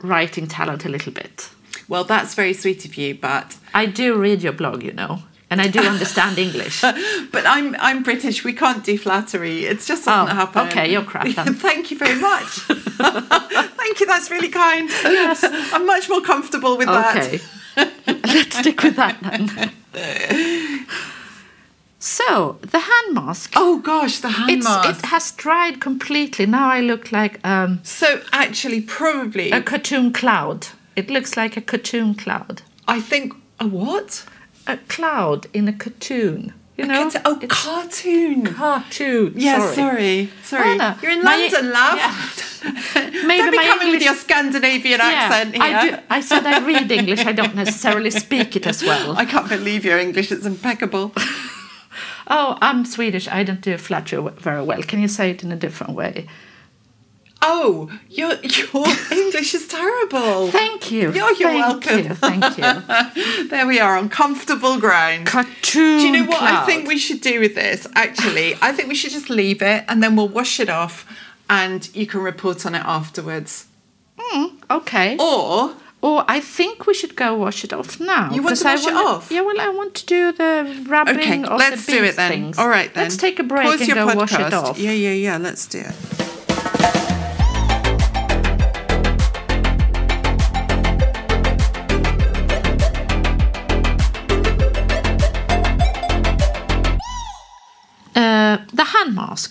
[0.00, 1.50] writing talent a little bit.
[1.88, 5.60] Well, that's very sweet of you, but I do read your blog, you know, and
[5.60, 6.80] I do understand English.
[7.34, 8.42] but I'm I'm British.
[8.42, 9.66] We can't do flattery.
[9.66, 10.66] It's just doesn't Oh, happen.
[10.68, 11.54] okay, you're crap then.
[11.68, 12.46] Thank you very much.
[13.80, 14.06] Thank you.
[14.06, 14.88] That's really kind.
[15.04, 17.16] Yes, I'm much more comfortable with that.
[17.16, 17.40] Okay.
[18.06, 19.50] Let's stick with that then.
[21.98, 23.52] So, the hand mask.
[23.54, 24.88] Oh gosh, the hand It's, mask.
[24.88, 26.46] it has dried completely.
[26.46, 30.66] Now I look like um, so actually, probably, a cartoon cloud.
[30.96, 32.62] It looks like a cartoon cloud.
[32.88, 34.24] I think a what?
[34.66, 36.54] A cloud in a cartoon.
[36.76, 37.10] You know?
[37.24, 38.46] Oh, It's cartoon.
[38.46, 39.34] cartoon.
[39.36, 40.70] Yeah, sorry, sorry.
[40.70, 41.98] Anna, You're in my- London, love.
[42.94, 45.62] Maybe Don't be coming with your Scandinavian accent here.
[45.62, 47.26] I, do, I said I read English.
[47.26, 49.16] I don't necessarily speak it as well.
[49.22, 51.12] I can't believe your English is impeccable.
[52.28, 53.28] Oh, I'm Swedish.
[53.28, 54.80] I don't do flattery very well.
[54.82, 56.28] Can you say it in a different way?
[57.44, 60.48] Oh, your your English is terrible.
[60.50, 61.12] Thank you.
[61.12, 61.98] You're- you're Thank welcome.
[61.98, 63.44] You, thank you.
[63.48, 65.26] there we are on comfortable ground.
[65.26, 65.98] Cartoon.
[65.98, 67.86] Do you know what I think we should do with this?
[67.94, 71.04] Actually, I think we should just leave it and then we'll wash it off
[71.50, 73.66] and you can report on it afterwards.
[74.18, 75.16] Hmm, okay.
[75.18, 78.30] Or Or I think we should go wash it off now.
[78.32, 79.30] You want to wash it wanna- off?
[79.32, 82.30] Yeah, well, I want to do the rubbing okay, of let's the do it then.
[82.30, 82.58] things.
[82.58, 83.04] All right then.
[83.04, 84.78] Let's take a break Pause and go wash it off.
[84.78, 85.36] Yeah, yeah, yeah.
[85.38, 87.21] Let's do it.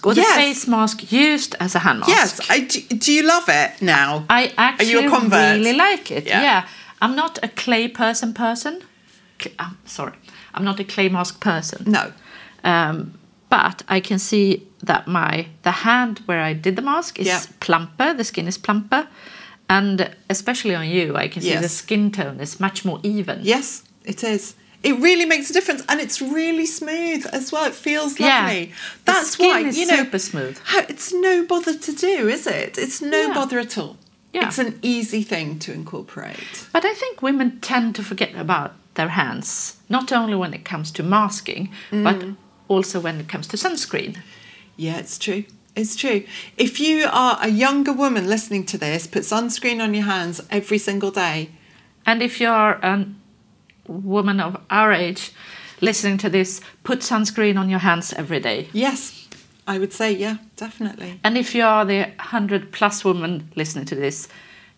[0.02, 0.36] Mask or the Yes.
[0.36, 2.10] face mask used as a hand mask.
[2.10, 4.26] Yes, I, do, do you love it now?
[4.30, 5.58] I actually a convert?
[5.58, 6.26] really like it.
[6.28, 6.42] Yeah.
[6.44, 6.68] Yeah.
[7.02, 8.82] I'm not a clay person person.
[9.58, 10.14] I'm sorry.
[10.54, 11.84] I'm not a clay mask person.
[11.92, 12.12] no.
[12.64, 13.14] Um,
[13.50, 17.42] but I can see that my the hand where I did the mask is Yeah.
[17.60, 18.14] plumper.
[18.14, 19.08] The skin is plumper,
[19.68, 23.40] and especially on you, I can see the skin tone is much more even.
[23.44, 24.54] Yes, it is.
[24.84, 27.66] It really makes a difference, and it's really smooth as well.
[27.66, 28.42] It feels Yeah.
[28.46, 28.66] lovely.
[29.06, 30.58] The That's skin why is you know super smooth.
[30.90, 32.78] It's no bother to do, is it?
[32.78, 33.34] It's no Yeah.
[33.34, 33.98] bother at all.
[34.34, 34.48] Yeah.
[34.48, 36.66] It's an easy thing to incorporate.
[36.74, 40.90] But I think women tend to forget about their hands, not only when it comes
[40.92, 42.36] to masking, but Mm.
[42.68, 44.18] also when it comes to sunscreen.
[44.78, 45.44] Yeah, it's true.
[45.76, 46.24] It's true.
[46.58, 50.78] If you are a younger woman listening to this, put sunscreen on your hands every
[50.80, 51.50] single day.
[52.06, 53.06] And if you're a
[53.92, 55.32] woman of our age
[55.82, 58.70] listening to this, put sunscreen on your hands every day.
[58.72, 59.28] Yes,
[59.68, 61.20] I would say, yeah, definitely.
[61.24, 64.28] And if you are the 100 plus woman listening to this,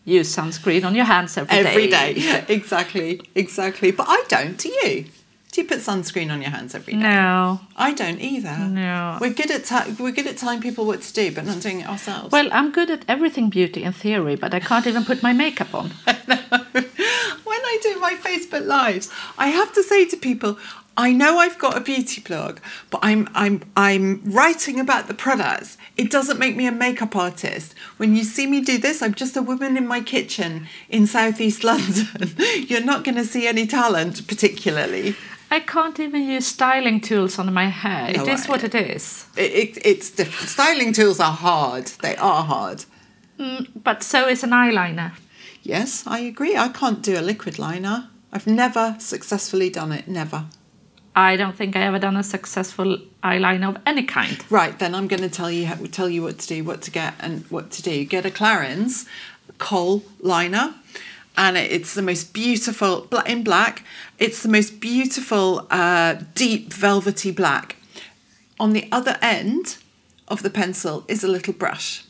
[0.05, 1.69] use sunscreen on your hands every day.
[1.69, 2.45] Every day.
[2.47, 3.91] exactly, exactly.
[3.91, 4.57] But I don't.
[4.57, 5.05] Do you?
[5.51, 6.99] Do you put sunscreen on your hands every day?
[6.99, 7.59] No.
[7.77, 8.57] I don't either.
[8.57, 9.19] No.
[9.21, 11.81] We're good at ta- we're good at telling people what to do, but not doing
[11.81, 12.31] it ourselves.
[12.31, 15.75] Well, I'm good at everything beauty in theory, but I can't even put my makeup
[15.75, 15.91] on.
[17.73, 20.59] I do my Facebook lives, I have to say to people,
[20.95, 22.59] I know I've got a beauty blog,
[22.91, 25.75] but I'm I'm I'm writing about the products.
[25.97, 27.73] It doesn't make me a makeup artist.
[27.97, 31.63] When you see me do this, I'm just a woman in my kitchen in southeast
[31.71, 32.35] London.
[32.67, 35.15] You're not going to see any talent particularly.
[35.49, 38.13] I can't even use styling tools on my hair.
[38.13, 39.25] No, it is I- what it is.
[39.35, 40.49] It, it, it's different.
[40.49, 41.87] Styling tools are hard.
[42.03, 42.85] They are hard.
[43.39, 45.11] Mm, but so is an eyeliner.
[45.63, 46.57] Yes, I agree.
[46.57, 48.09] I can't do a liquid liner.
[48.33, 50.07] I've never successfully done it.
[50.07, 50.45] Never.
[51.15, 54.43] I don't think I ever done a successful eyeliner of any kind.
[54.49, 56.91] Right, then I'm going to tell you how, tell you what to do, what to
[56.91, 58.03] get, and what to do.
[58.03, 59.07] Get a Clarins
[59.57, 60.73] kohl liner,
[61.37, 63.83] and it's the most beautiful in black.
[64.17, 67.77] It's the most beautiful uh, deep velvety black.
[68.59, 69.77] On the other end
[70.27, 72.05] of the pencil is a little brush.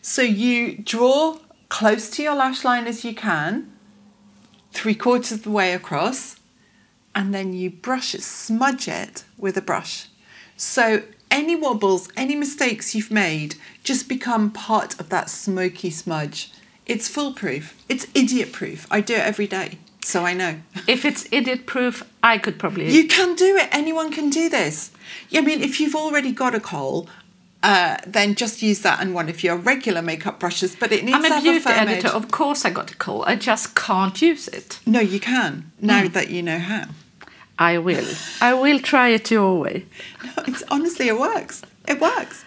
[0.00, 3.72] So you draw close to your lash line as you can,
[4.72, 6.36] three quarters of the way across,
[7.14, 10.08] and then you brush it, smudge it with a brush.
[10.56, 16.52] So any wobbles, any mistakes you've made just become part of that smoky smudge.
[16.86, 17.74] It's foolproof.
[17.88, 18.86] It's idiot proof.
[18.90, 20.60] I do it every day, so I know.
[20.86, 22.90] If it's idiot proof, I could probably.
[22.92, 23.68] You can do it.
[23.72, 24.92] Anyone can do this.
[25.34, 27.08] I mean, if you've already got a kohl,
[27.70, 30.76] uh, then just use that and one of your regular makeup brushes.
[30.82, 32.08] But it needs I'm to a beauty editor.
[32.20, 33.24] Of course, I got a kohl.
[33.32, 34.78] I just can't use it.
[34.86, 36.12] No, you can now Hmm.
[36.16, 36.84] that you know how.
[37.58, 38.08] I will.
[38.40, 39.76] I will try it your way.
[40.24, 41.62] No, it's honestly it works.
[41.88, 42.44] It works.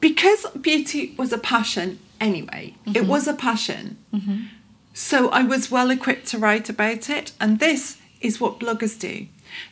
[0.00, 2.74] Because beauty was a passion anyway.
[2.98, 3.96] It was a passion.
[4.92, 9.26] So I was well equipped to write about it, and this is what bloggers do.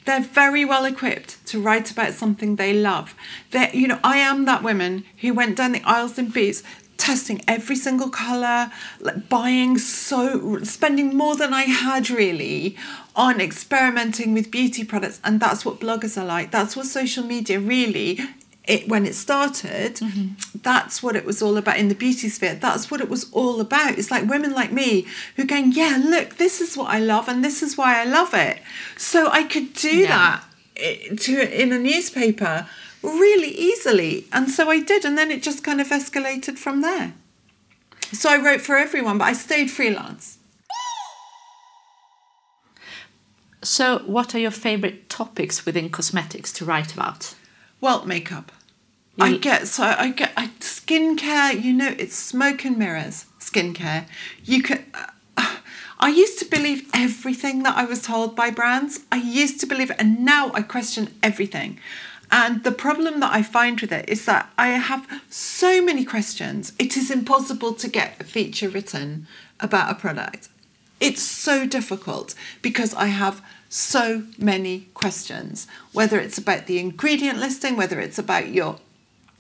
[0.05, 3.15] They're very well equipped to write about something they love.
[3.51, 6.63] They, you know, I am that woman who went down the aisles in Boots,
[6.97, 12.77] testing every single color, like buying so, spending more than I had really
[13.15, 16.51] on experimenting with beauty products, and that's what bloggers are like.
[16.51, 18.21] That's what social media really
[18.67, 20.29] it when it started mm-hmm.
[20.63, 22.55] that's what it was all about in the beauty sphere.
[22.55, 23.99] That's what it was all about.
[23.99, 27.29] It's like women like me who are going yeah look this is what i love
[27.29, 28.59] and this is why i love it.
[28.97, 30.09] So i could do Yeah.
[30.09, 30.45] that
[30.77, 32.67] eh, to in a newspaper
[33.03, 34.27] really easily.
[34.33, 37.15] And so i did and then it just kind of escalated from there.
[38.13, 40.39] So i wrote for everyone but i stayed freelance.
[43.63, 47.35] So, what are your favorite topics within cosmetics to write about?
[47.81, 48.53] Well, makeup.
[49.19, 51.63] I get so I get I, skincare.
[51.63, 53.27] You know, it's smoke and mirrors.
[53.41, 54.07] Skincare.
[54.45, 54.85] You can.
[54.95, 55.57] Uh,
[55.99, 59.01] I used to believe everything that I was told by brands.
[59.11, 61.81] I used to believe it, and now I question everything.
[62.31, 66.73] And the problem that I find with it is that I have so many questions.
[66.79, 69.27] It is impossible to get a feature written
[69.61, 70.49] about a product.
[70.99, 77.77] It's so difficult because I have so many questions, whether it's about the ingredient listing,
[77.77, 78.79] whether it's about your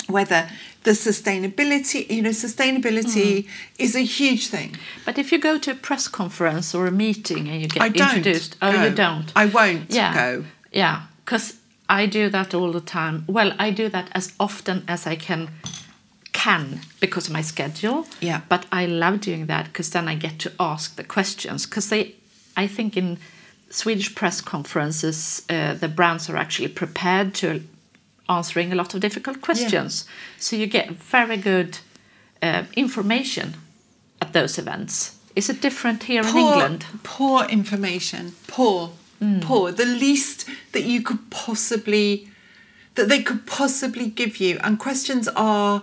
[0.08, 0.48] whether
[0.84, 4.76] the sustainability, you know, sustainability is a huge thing.
[5.04, 7.88] But if you go to a press conference or a meeting and you get I
[7.88, 9.32] don't introduced, oh, you don't.
[9.34, 10.44] I won't yeah, go.
[10.72, 11.56] Yeah, because
[11.88, 13.24] I do that all the time.
[13.26, 15.50] Well, I do that as often as I can
[16.36, 18.06] can because of my schedule.
[18.20, 18.42] Yeah.
[18.48, 22.14] But I love doing that because then I get to ask the questions because they,
[22.56, 23.18] I think in
[23.70, 27.62] Swedish press conferences, uh, the brands are actually prepared to
[28.28, 30.04] answering a lot of difficult questions.
[30.38, 31.78] So you get very good
[32.42, 33.54] uh, information
[34.20, 35.16] at those events.
[35.34, 36.86] Is it different here in England?
[37.02, 38.32] Poor information.
[38.46, 38.92] Poor.
[39.40, 39.72] Poor.
[39.72, 42.28] The least that you could possibly
[42.94, 44.58] that they could possibly give you.
[44.62, 45.82] And questions are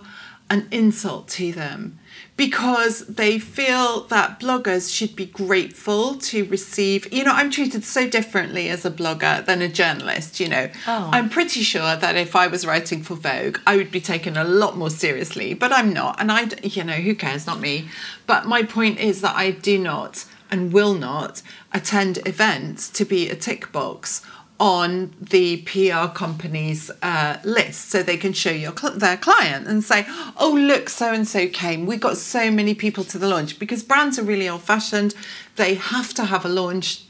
[0.50, 1.98] an insult to them
[2.36, 8.08] because they feel that bloggers should be grateful to receive you know i'm treated so
[8.08, 11.10] differently as a blogger than a journalist you know Oh.
[11.12, 14.44] i'm pretty sure that if i was writing for vogue i would be taken a
[14.44, 17.88] lot more seriously but i'm not and i you know who cares not me
[18.26, 21.40] but my point is that i do not and will not
[21.72, 24.22] attend events to be a tick box
[24.60, 29.82] on the PR company's uh, list so they can show your cl- their client and
[29.82, 30.06] say,
[30.38, 31.86] oh, look, so and so came.
[31.86, 35.14] We got so many people to the launch because brands are really old fashioned.
[35.56, 37.02] They have to have a launch.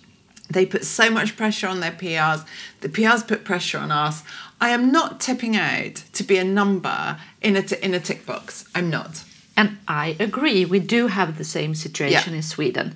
[0.48, 2.46] They put so much pressure on their PRs.
[2.80, 4.22] The PRs put pressure on us.
[4.60, 8.24] I am not tipping out to be a number in a, t- in a tick
[8.24, 8.64] box.
[8.74, 9.22] I'm not.
[9.56, 12.36] And I agree, we do have the same situation Yeah.
[12.38, 12.94] in Sweden,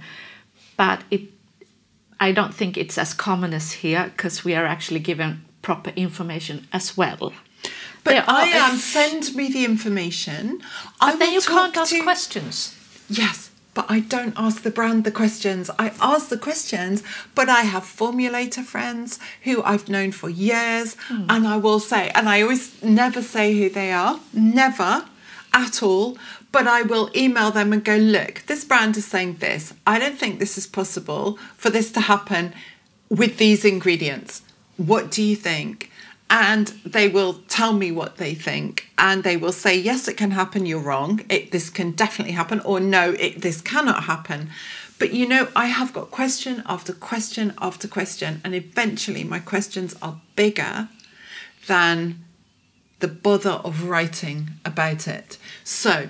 [0.76, 1.22] but it,
[2.20, 6.66] I don't think it's as common as here because we are actually given proper information
[6.72, 7.32] as well.
[8.04, 8.74] But are am.
[8.74, 10.60] f- Send me the information.
[11.00, 12.74] I But then you can't ask to- questions.
[13.08, 15.70] Yes, but I don't ask the brand the questions.
[15.78, 17.02] I ask the questions,
[17.34, 21.24] but I have formulator friends who I've known for years, hmm.
[21.28, 25.04] and I will say, and I always never say who they are, never
[25.52, 26.18] at all.
[26.50, 29.74] But I will email them and go, look, this brand is saying this.
[29.86, 32.54] I don't think this is possible for this to happen
[33.10, 34.42] with these ingredients.
[34.76, 35.90] What do you think?
[36.30, 40.32] and they will tell me what they think and they will say yes it can
[40.32, 44.50] happen you're wrong it, this can definitely happen or no it, this cannot happen
[44.98, 49.96] but you know i have got question after question after question and eventually my questions
[50.02, 50.88] are bigger
[51.66, 52.22] than
[53.00, 56.08] the bother of writing about it so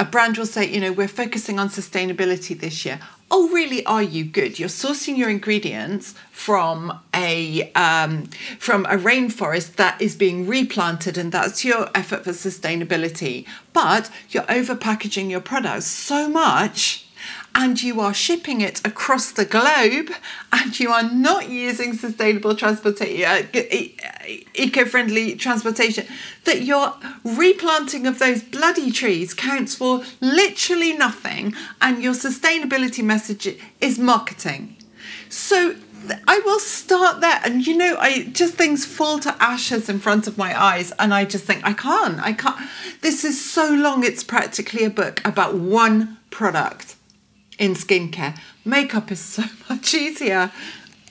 [0.00, 2.98] a brand will say you know we're focusing on sustainability this year.
[3.30, 3.84] Oh really?
[3.84, 4.58] Are you good?
[4.58, 8.24] You're sourcing your ingredients from a um,
[8.58, 13.46] from a rainforest that is being replanted and that's your effort for sustainability.
[13.74, 17.06] But you're over packaging your products so much
[17.54, 20.10] and you are shipping it across the globe
[20.52, 23.42] and you are not using sustainable transportation, uh,
[24.54, 26.06] eco-friendly transportation,
[26.44, 26.94] that your
[27.24, 34.76] replanting of those bloody trees counts for literally nothing and your sustainability message is marketing.
[35.28, 35.74] So
[36.26, 37.40] I will start there.
[37.44, 40.92] And you know, I just things fall to ashes in front of my eyes.
[40.98, 42.68] And I just think, I can't, I can't.
[43.00, 46.96] This is so long, it's practically a book about one product
[47.60, 48.36] in skincare.
[48.64, 50.50] Makeup is so much easier.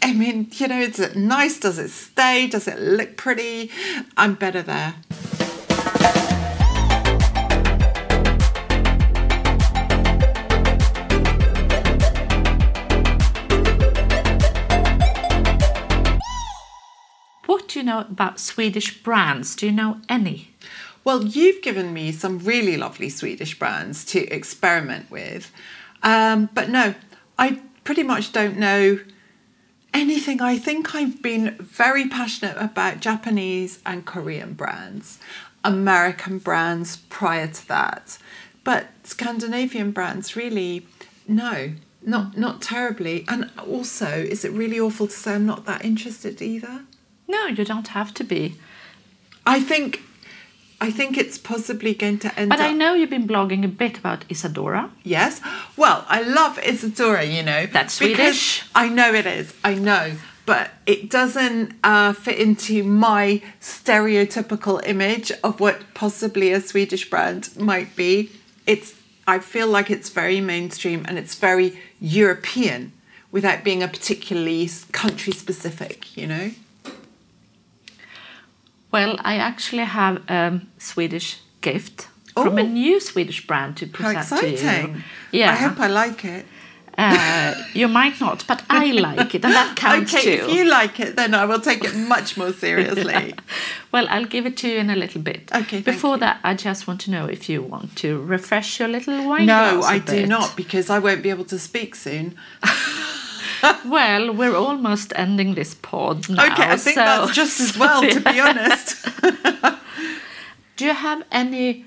[0.02, 1.60] I mean, you know, is it nice?
[1.60, 2.48] Does it stay?
[2.48, 3.72] Does it look pretty?
[4.18, 4.96] I'm better there.
[17.46, 19.56] What do you know about Swedish brands?
[19.56, 20.56] Do you know any?
[21.04, 25.52] Well, you've given me some really lovely Swedish brands to experiment with.
[26.04, 26.96] Um, but no,
[27.38, 29.00] I pretty much don't know
[29.94, 30.42] anything.
[30.42, 35.20] I think I've been very passionate about Japanese and Korean brands,
[35.64, 38.18] American brands prior to that,
[38.64, 40.86] but Scandinavian brands really
[41.28, 41.74] no.
[42.02, 46.42] Not not terribly, and also, is it really awful to say I'm not that interested
[46.42, 46.86] either?
[47.28, 48.56] No, you don't have to be.
[49.46, 50.02] I think
[50.82, 52.62] I think it's possibly going to end But.
[52.62, 54.90] I know you've been blogging a bit about Isadora.
[55.04, 55.42] Yes.
[55.76, 57.66] Well, I love Isadora, you know.
[57.66, 58.64] That's Swedish.
[58.74, 59.54] I know it is.
[59.64, 60.14] I know.
[60.46, 67.50] But it doesn't uh, fit into my stereotypical image of what possibly a Swedish brand
[67.58, 68.32] might be.
[68.66, 68.96] It's.
[69.28, 72.94] I feel like it's very mainstream and it's very European,
[73.32, 76.18] without being a particularly country specific.
[76.18, 76.52] You know.
[78.92, 82.66] Well, I actually have a Swedish gift from a Oh.
[82.66, 84.54] new Swedish brand to present to you.
[84.54, 85.04] exciting!
[85.32, 85.52] Yeah.
[85.52, 86.46] I hope I like it.
[86.98, 90.44] Uh, you might not, but I like it, and that counts okay, too.
[90.46, 93.34] if you like it, then I will take it much more seriously.
[93.92, 95.50] Well, I'll give it to you in a little bit.
[95.52, 99.28] Okay, Before that, I just want to know if you want to refresh your little
[99.28, 100.30] wine No, glass a I do bit.
[100.30, 102.36] not because I won't be able to speak soon.
[103.86, 106.46] Well, we're almost ending this pod now.
[106.54, 109.06] okay, I think so- that's just as well, to be honest.
[110.78, 111.86] Do you have any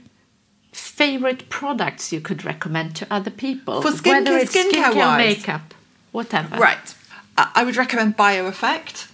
[0.73, 3.81] favorite products you could recommend to other people?
[3.83, 5.75] For skincare- Whether it's skincare skincare, makeup,
[6.13, 6.57] whatever.
[6.57, 6.95] right.
[7.39, 9.09] I I would recommend BioEffect.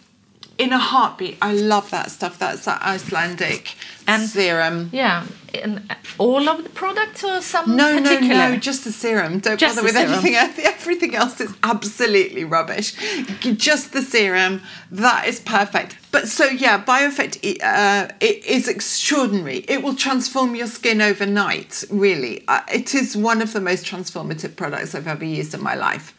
[0.58, 2.36] In a heartbeat, I love that stuff.
[2.38, 3.76] That's that Icelandic
[4.08, 4.90] And- serum.
[4.92, 8.34] Yeah, and all of the products or some No, no, particular?
[8.50, 9.38] no, just the serum.
[9.38, 10.12] Don't Just bother with serum.
[10.14, 10.58] anything else.
[10.58, 12.92] Everything else is absolutely rubbish.
[13.40, 15.96] Just the serum, that is perfect.
[16.10, 19.58] But so, yeah, BioEffect uh, it is extraordinary.
[19.68, 22.42] It will transform your skin overnight, really.
[22.48, 26.14] Uh, it is one of the most transformative products I've ever used in my life.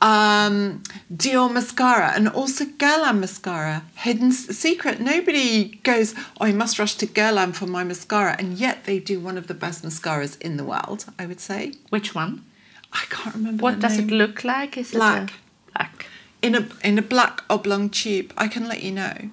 [0.00, 0.82] Um,
[1.12, 3.84] Dior mascara and also Guerlain mascara.
[3.96, 5.00] Hidden secret.
[5.00, 8.36] Nobody goes, oh, I must rush to Guerlain for my mascara.
[8.38, 11.72] And yet they do one of the best mascaras in the world, I would say.
[11.88, 12.44] Which one?
[12.92, 13.62] I can't remember.
[13.62, 14.76] What does it look like?
[14.76, 15.30] Is Black.
[15.30, 15.34] it
[15.74, 16.06] black?
[16.42, 18.32] in a in a black oblong tube?
[18.36, 19.30] I can let you know.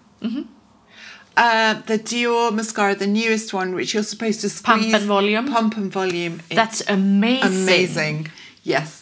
[1.37, 5.47] Uh, the Dior mascara, the newest one, which you're supposed to Pump and volume?
[5.51, 6.41] Pump and volume.
[6.49, 7.63] It's That's amazing.
[7.63, 8.27] amazing.
[8.63, 9.00] Yes,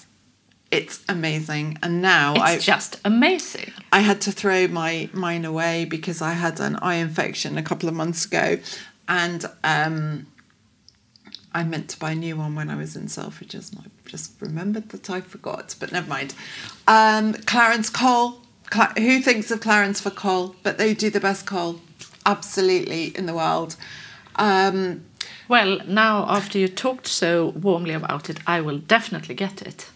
[0.72, 1.78] it's amazing.
[1.82, 3.72] And now It's I just amazing.
[3.92, 7.90] I had to throw my mine away because I had an eye infection a couple
[7.90, 8.58] of months ago,
[9.08, 10.28] and um,
[11.54, 14.34] I meant to buy a new one when I was in Selfridges, and I just
[14.40, 15.76] remembered that I forgot.
[15.80, 16.34] But never mind.
[16.88, 18.42] Um, Clarins kohl.
[18.70, 20.56] Cla- who thinks of Clarence for kohl?
[20.62, 21.82] But they do the best kohl,
[22.26, 23.76] absolutely in the world.
[24.36, 25.06] Um,
[25.48, 29.90] Well, now after you talked so warmly about it, I will definitely get it.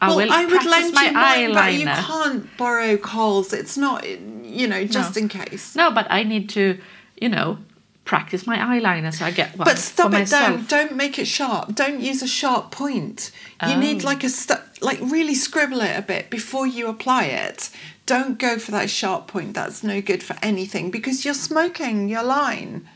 [0.00, 3.52] I well, will I would lend my you mine, but you can't borrow kohls.
[3.52, 4.06] It's not,
[4.44, 5.22] you know, just No.
[5.22, 5.76] in case.
[5.76, 6.80] No, but I need to,
[7.20, 7.58] you know,
[8.06, 10.64] practice my eyeliner so I get one But stop it down.
[10.66, 11.74] Don't make it sharp.
[11.74, 13.30] Don't use a sharp point.
[13.68, 14.06] You need Oh.
[14.06, 17.68] like a stu- like really scribble it a bit before you apply it.
[18.06, 19.54] Don't go for that sharp point.
[19.54, 22.88] That's no good for anything because you're smoking your line.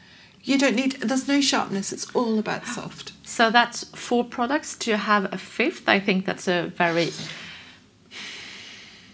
[0.43, 0.93] You don't need.
[1.01, 1.93] There's no sharpness.
[1.93, 3.13] It's all about soft.
[3.35, 4.77] So that's four products.
[4.77, 5.89] Do you have a fifth?
[5.89, 7.11] I think that's a very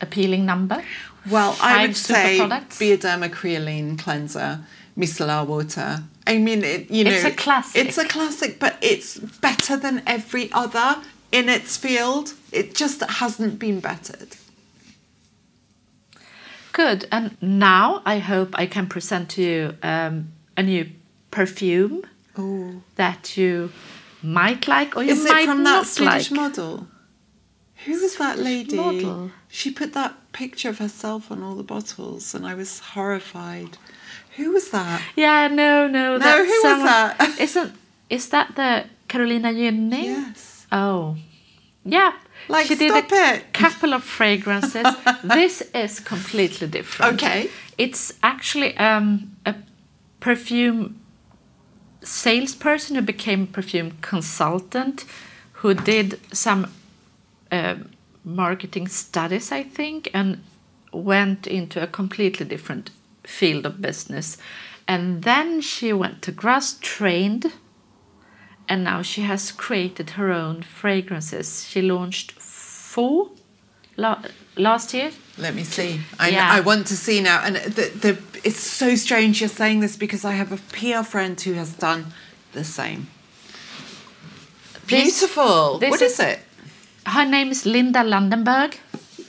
[0.02, 0.84] appealing number.
[1.30, 2.78] Well, I would say products.
[2.78, 4.60] Bioderma Créaline cleanser,
[4.94, 6.02] micellar water.
[6.26, 7.86] I mean, it, you know, It's a classic.
[7.86, 10.96] It's a classic, but it's better than every other
[11.32, 12.34] in its field.
[12.52, 14.36] It just hasn't been bettered.
[16.72, 17.08] Good.
[17.10, 20.90] And now I hope I can present to you um, a new
[21.30, 22.04] perfume
[22.36, 23.72] Oh, that you
[24.22, 26.40] might like or you is might it from not that Swedish like.
[26.40, 26.86] model?
[27.86, 28.76] Who was that lady?
[28.76, 29.30] model?
[29.48, 33.78] She put that picture of herself on all the bottles, and I was horrified.
[34.36, 35.00] Who was that?
[35.16, 36.16] Yeah, no, no.
[36.16, 37.36] No, that's who was someone- that?
[37.40, 37.72] Isn't
[38.10, 40.04] is that the Carolina Gynning?
[40.04, 40.66] Yes.
[40.72, 41.16] Oh,
[41.84, 42.12] yeah.
[42.48, 43.52] Like, she did stop a it.
[43.52, 44.86] couple of fragrances.
[45.24, 47.14] this is completely different.
[47.22, 47.48] Okay.
[47.78, 49.54] It's actually um, a
[50.20, 50.99] perfume
[52.02, 55.04] salesperson who became a perfume consultant
[55.52, 56.66] who did some
[57.52, 57.90] um
[58.24, 60.42] marketing studies, I think, and
[60.92, 62.90] went into a completely different
[63.24, 64.36] field of business.
[64.86, 67.52] And then she went to Grasse, trained,
[68.68, 71.66] and now she has created her own fragrances.
[71.68, 73.30] She launched four
[73.96, 74.22] la-
[74.56, 75.12] last year.
[75.38, 76.00] Let me see.
[76.18, 76.50] I, Yeah.
[76.52, 77.42] I want to see now.
[77.44, 81.40] And the, the, it's so strange you're saying this because I have a PR friend
[81.40, 82.06] who has done
[82.52, 83.08] the same.
[84.86, 85.78] This- Beautiful.
[85.78, 86.40] this what is, is- it?
[87.06, 88.76] Her name is Linda Landenberg,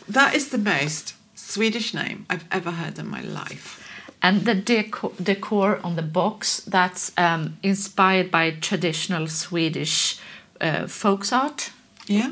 [0.10, 3.78] That is the most Swedish name I've ever heard in my life.
[4.24, 10.20] and the decor, decor on the box that's um, inspired by traditional Swedish
[10.60, 11.72] uh, folks art.
[12.08, 12.32] Yeah.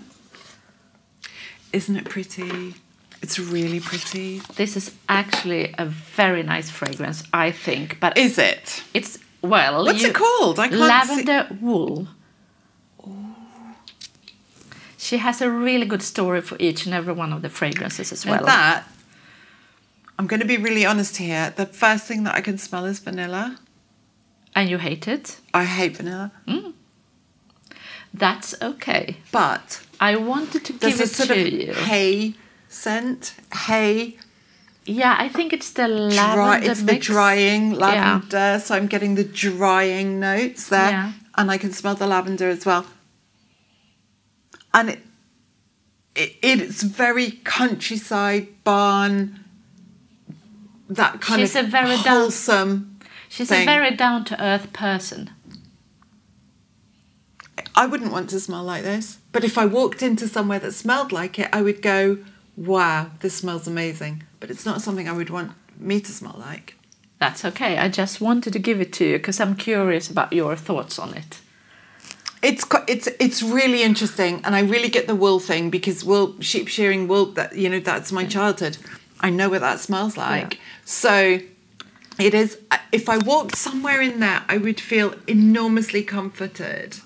[1.73, 2.75] Isn't it pretty?
[3.21, 4.41] It's really pretty.
[4.55, 8.81] This is actually a very nice fragrance, I think, but Is it?
[8.93, 9.85] it's well.
[9.85, 10.57] What's you- it called?
[10.59, 12.07] I can't Lavender wool.
[14.97, 18.25] She has a really good story for each and every one of the fragrances as
[18.25, 18.39] well.
[18.39, 18.83] And that,
[20.17, 21.53] I'm going to be really honest here.
[21.55, 23.57] The first thing that I can smell is vanilla.
[24.55, 25.37] and you hate it.
[25.53, 26.31] I hate vanilla.
[26.47, 26.73] Mm.
[28.13, 29.17] That's okay.
[29.31, 31.73] But I wanted to give a it sort to of you.
[31.73, 32.33] hay
[32.69, 33.33] scent.
[33.67, 34.17] Hay
[34.85, 37.05] Yeah, I think it's the dry, lavender it's the mix.
[37.07, 37.77] drying Yeah.
[37.77, 38.59] lavender.
[38.63, 41.11] So I'm getting the drying notes there, Yeah.
[41.37, 42.85] and I can smell the lavender as well.
[44.73, 44.99] And it,
[46.15, 49.39] it it's very countryside barn.
[50.89, 52.99] That kind She's of a very down- wholesome.
[53.29, 53.61] She's thing.
[53.67, 55.29] a very down to earth person.
[57.75, 61.11] I wouldn't want to smell like this, but if I walked into somewhere that smelled
[61.11, 62.17] like it, I would go,
[62.59, 66.75] "Wow, this smells amazing." But it's not something I would want me to smell like.
[67.19, 67.77] That's okay.
[67.77, 71.13] I just wanted to give it to you because I'm curious about your thoughts on
[71.13, 71.39] it.
[72.41, 76.69] It's it's it's really interesting, and I really get the wool thing because wool sheep
[76.69, 77.25] shearing wool.
[77.25, 78.77] That you know, that's my childhood.
[79.19, 80.59] I know what that smells like.
[80.85, 81.39] So
[82.17, 82.57] it is.
[82.91, 86.97] If I walked somewhere in there, I would feel enormously comforted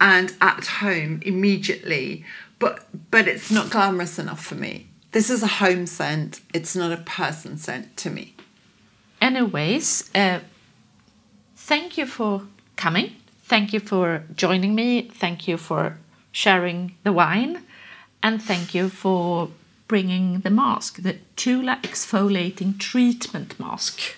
[0.00, 2.24] and at home immediately.
[2.58, 4.88] But but it's not glamorous enough for me.
[5.12, 6.40] This is a home scent.
[6.52, 8.34] It's not a person scent to me.
[9.20, 10.40] Anyways, uh,
[11.56, 12.42] thank you for
[12.76, 13.16] coming.
[13.44, 15.02] Thank you for joining me.
[15.02, 15.98] Thank you for
[16.32, 17.62] sharing the wine.
[18.22, 19.50] And thank you for
[19.88, 24.16] bringing the mask, the Tula exfoliating treatment mask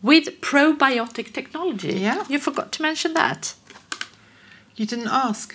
[0.00, 1.94] with probiotic technology.
[1.94, 2.24] Yeah.
[2.28, 3.54] You forgot to mention that.
[4.76, 5.54] You didn't ask.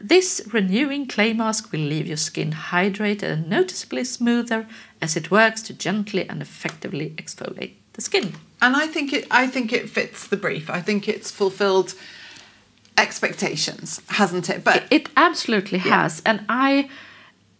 [0.00, 4.66] This renewing clay mask will leave your skin hydrated and noticeably smoother
[5.00, 8.34] as it works to gently and effectively exfoliate the skin.
[8.60, 10.68] and I think it I think it fits the brief.
[10.70, 11.94] I think it's fulfilled
[12.98, 14.64] expectations, hasn't it?
[14.64, 16.88] But It absolutely has, and I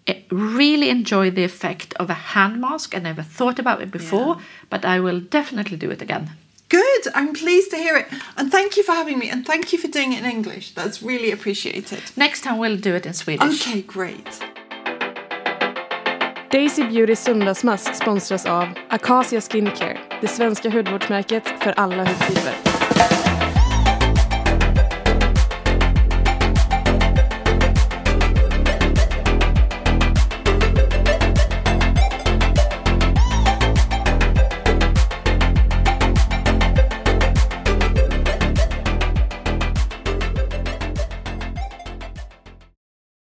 [0.06, 2.94] eh, really enjoy the effect of a hand mask.
[2.94, 4.38] I never thought about it before,
[4.70, 6.30] but I will definitely do it again.
[6.68, 7.02] Good.
[7.14, 8.06] I'm pleased to hear it.
[8.36, 10.72] And thank you for having me and thank you for doing it in English.
[10.74, 12.02] That's really appreciated.
[12.16, 13.66] Next time we'll do it in Swedish.
[13.68, 14.42] Okay, great.
[16.50, 22.75] Daisy Beauty söndagsmask sponsras av Acacia Skincare, det svenska hudvårdsmärket för alla hudtyper.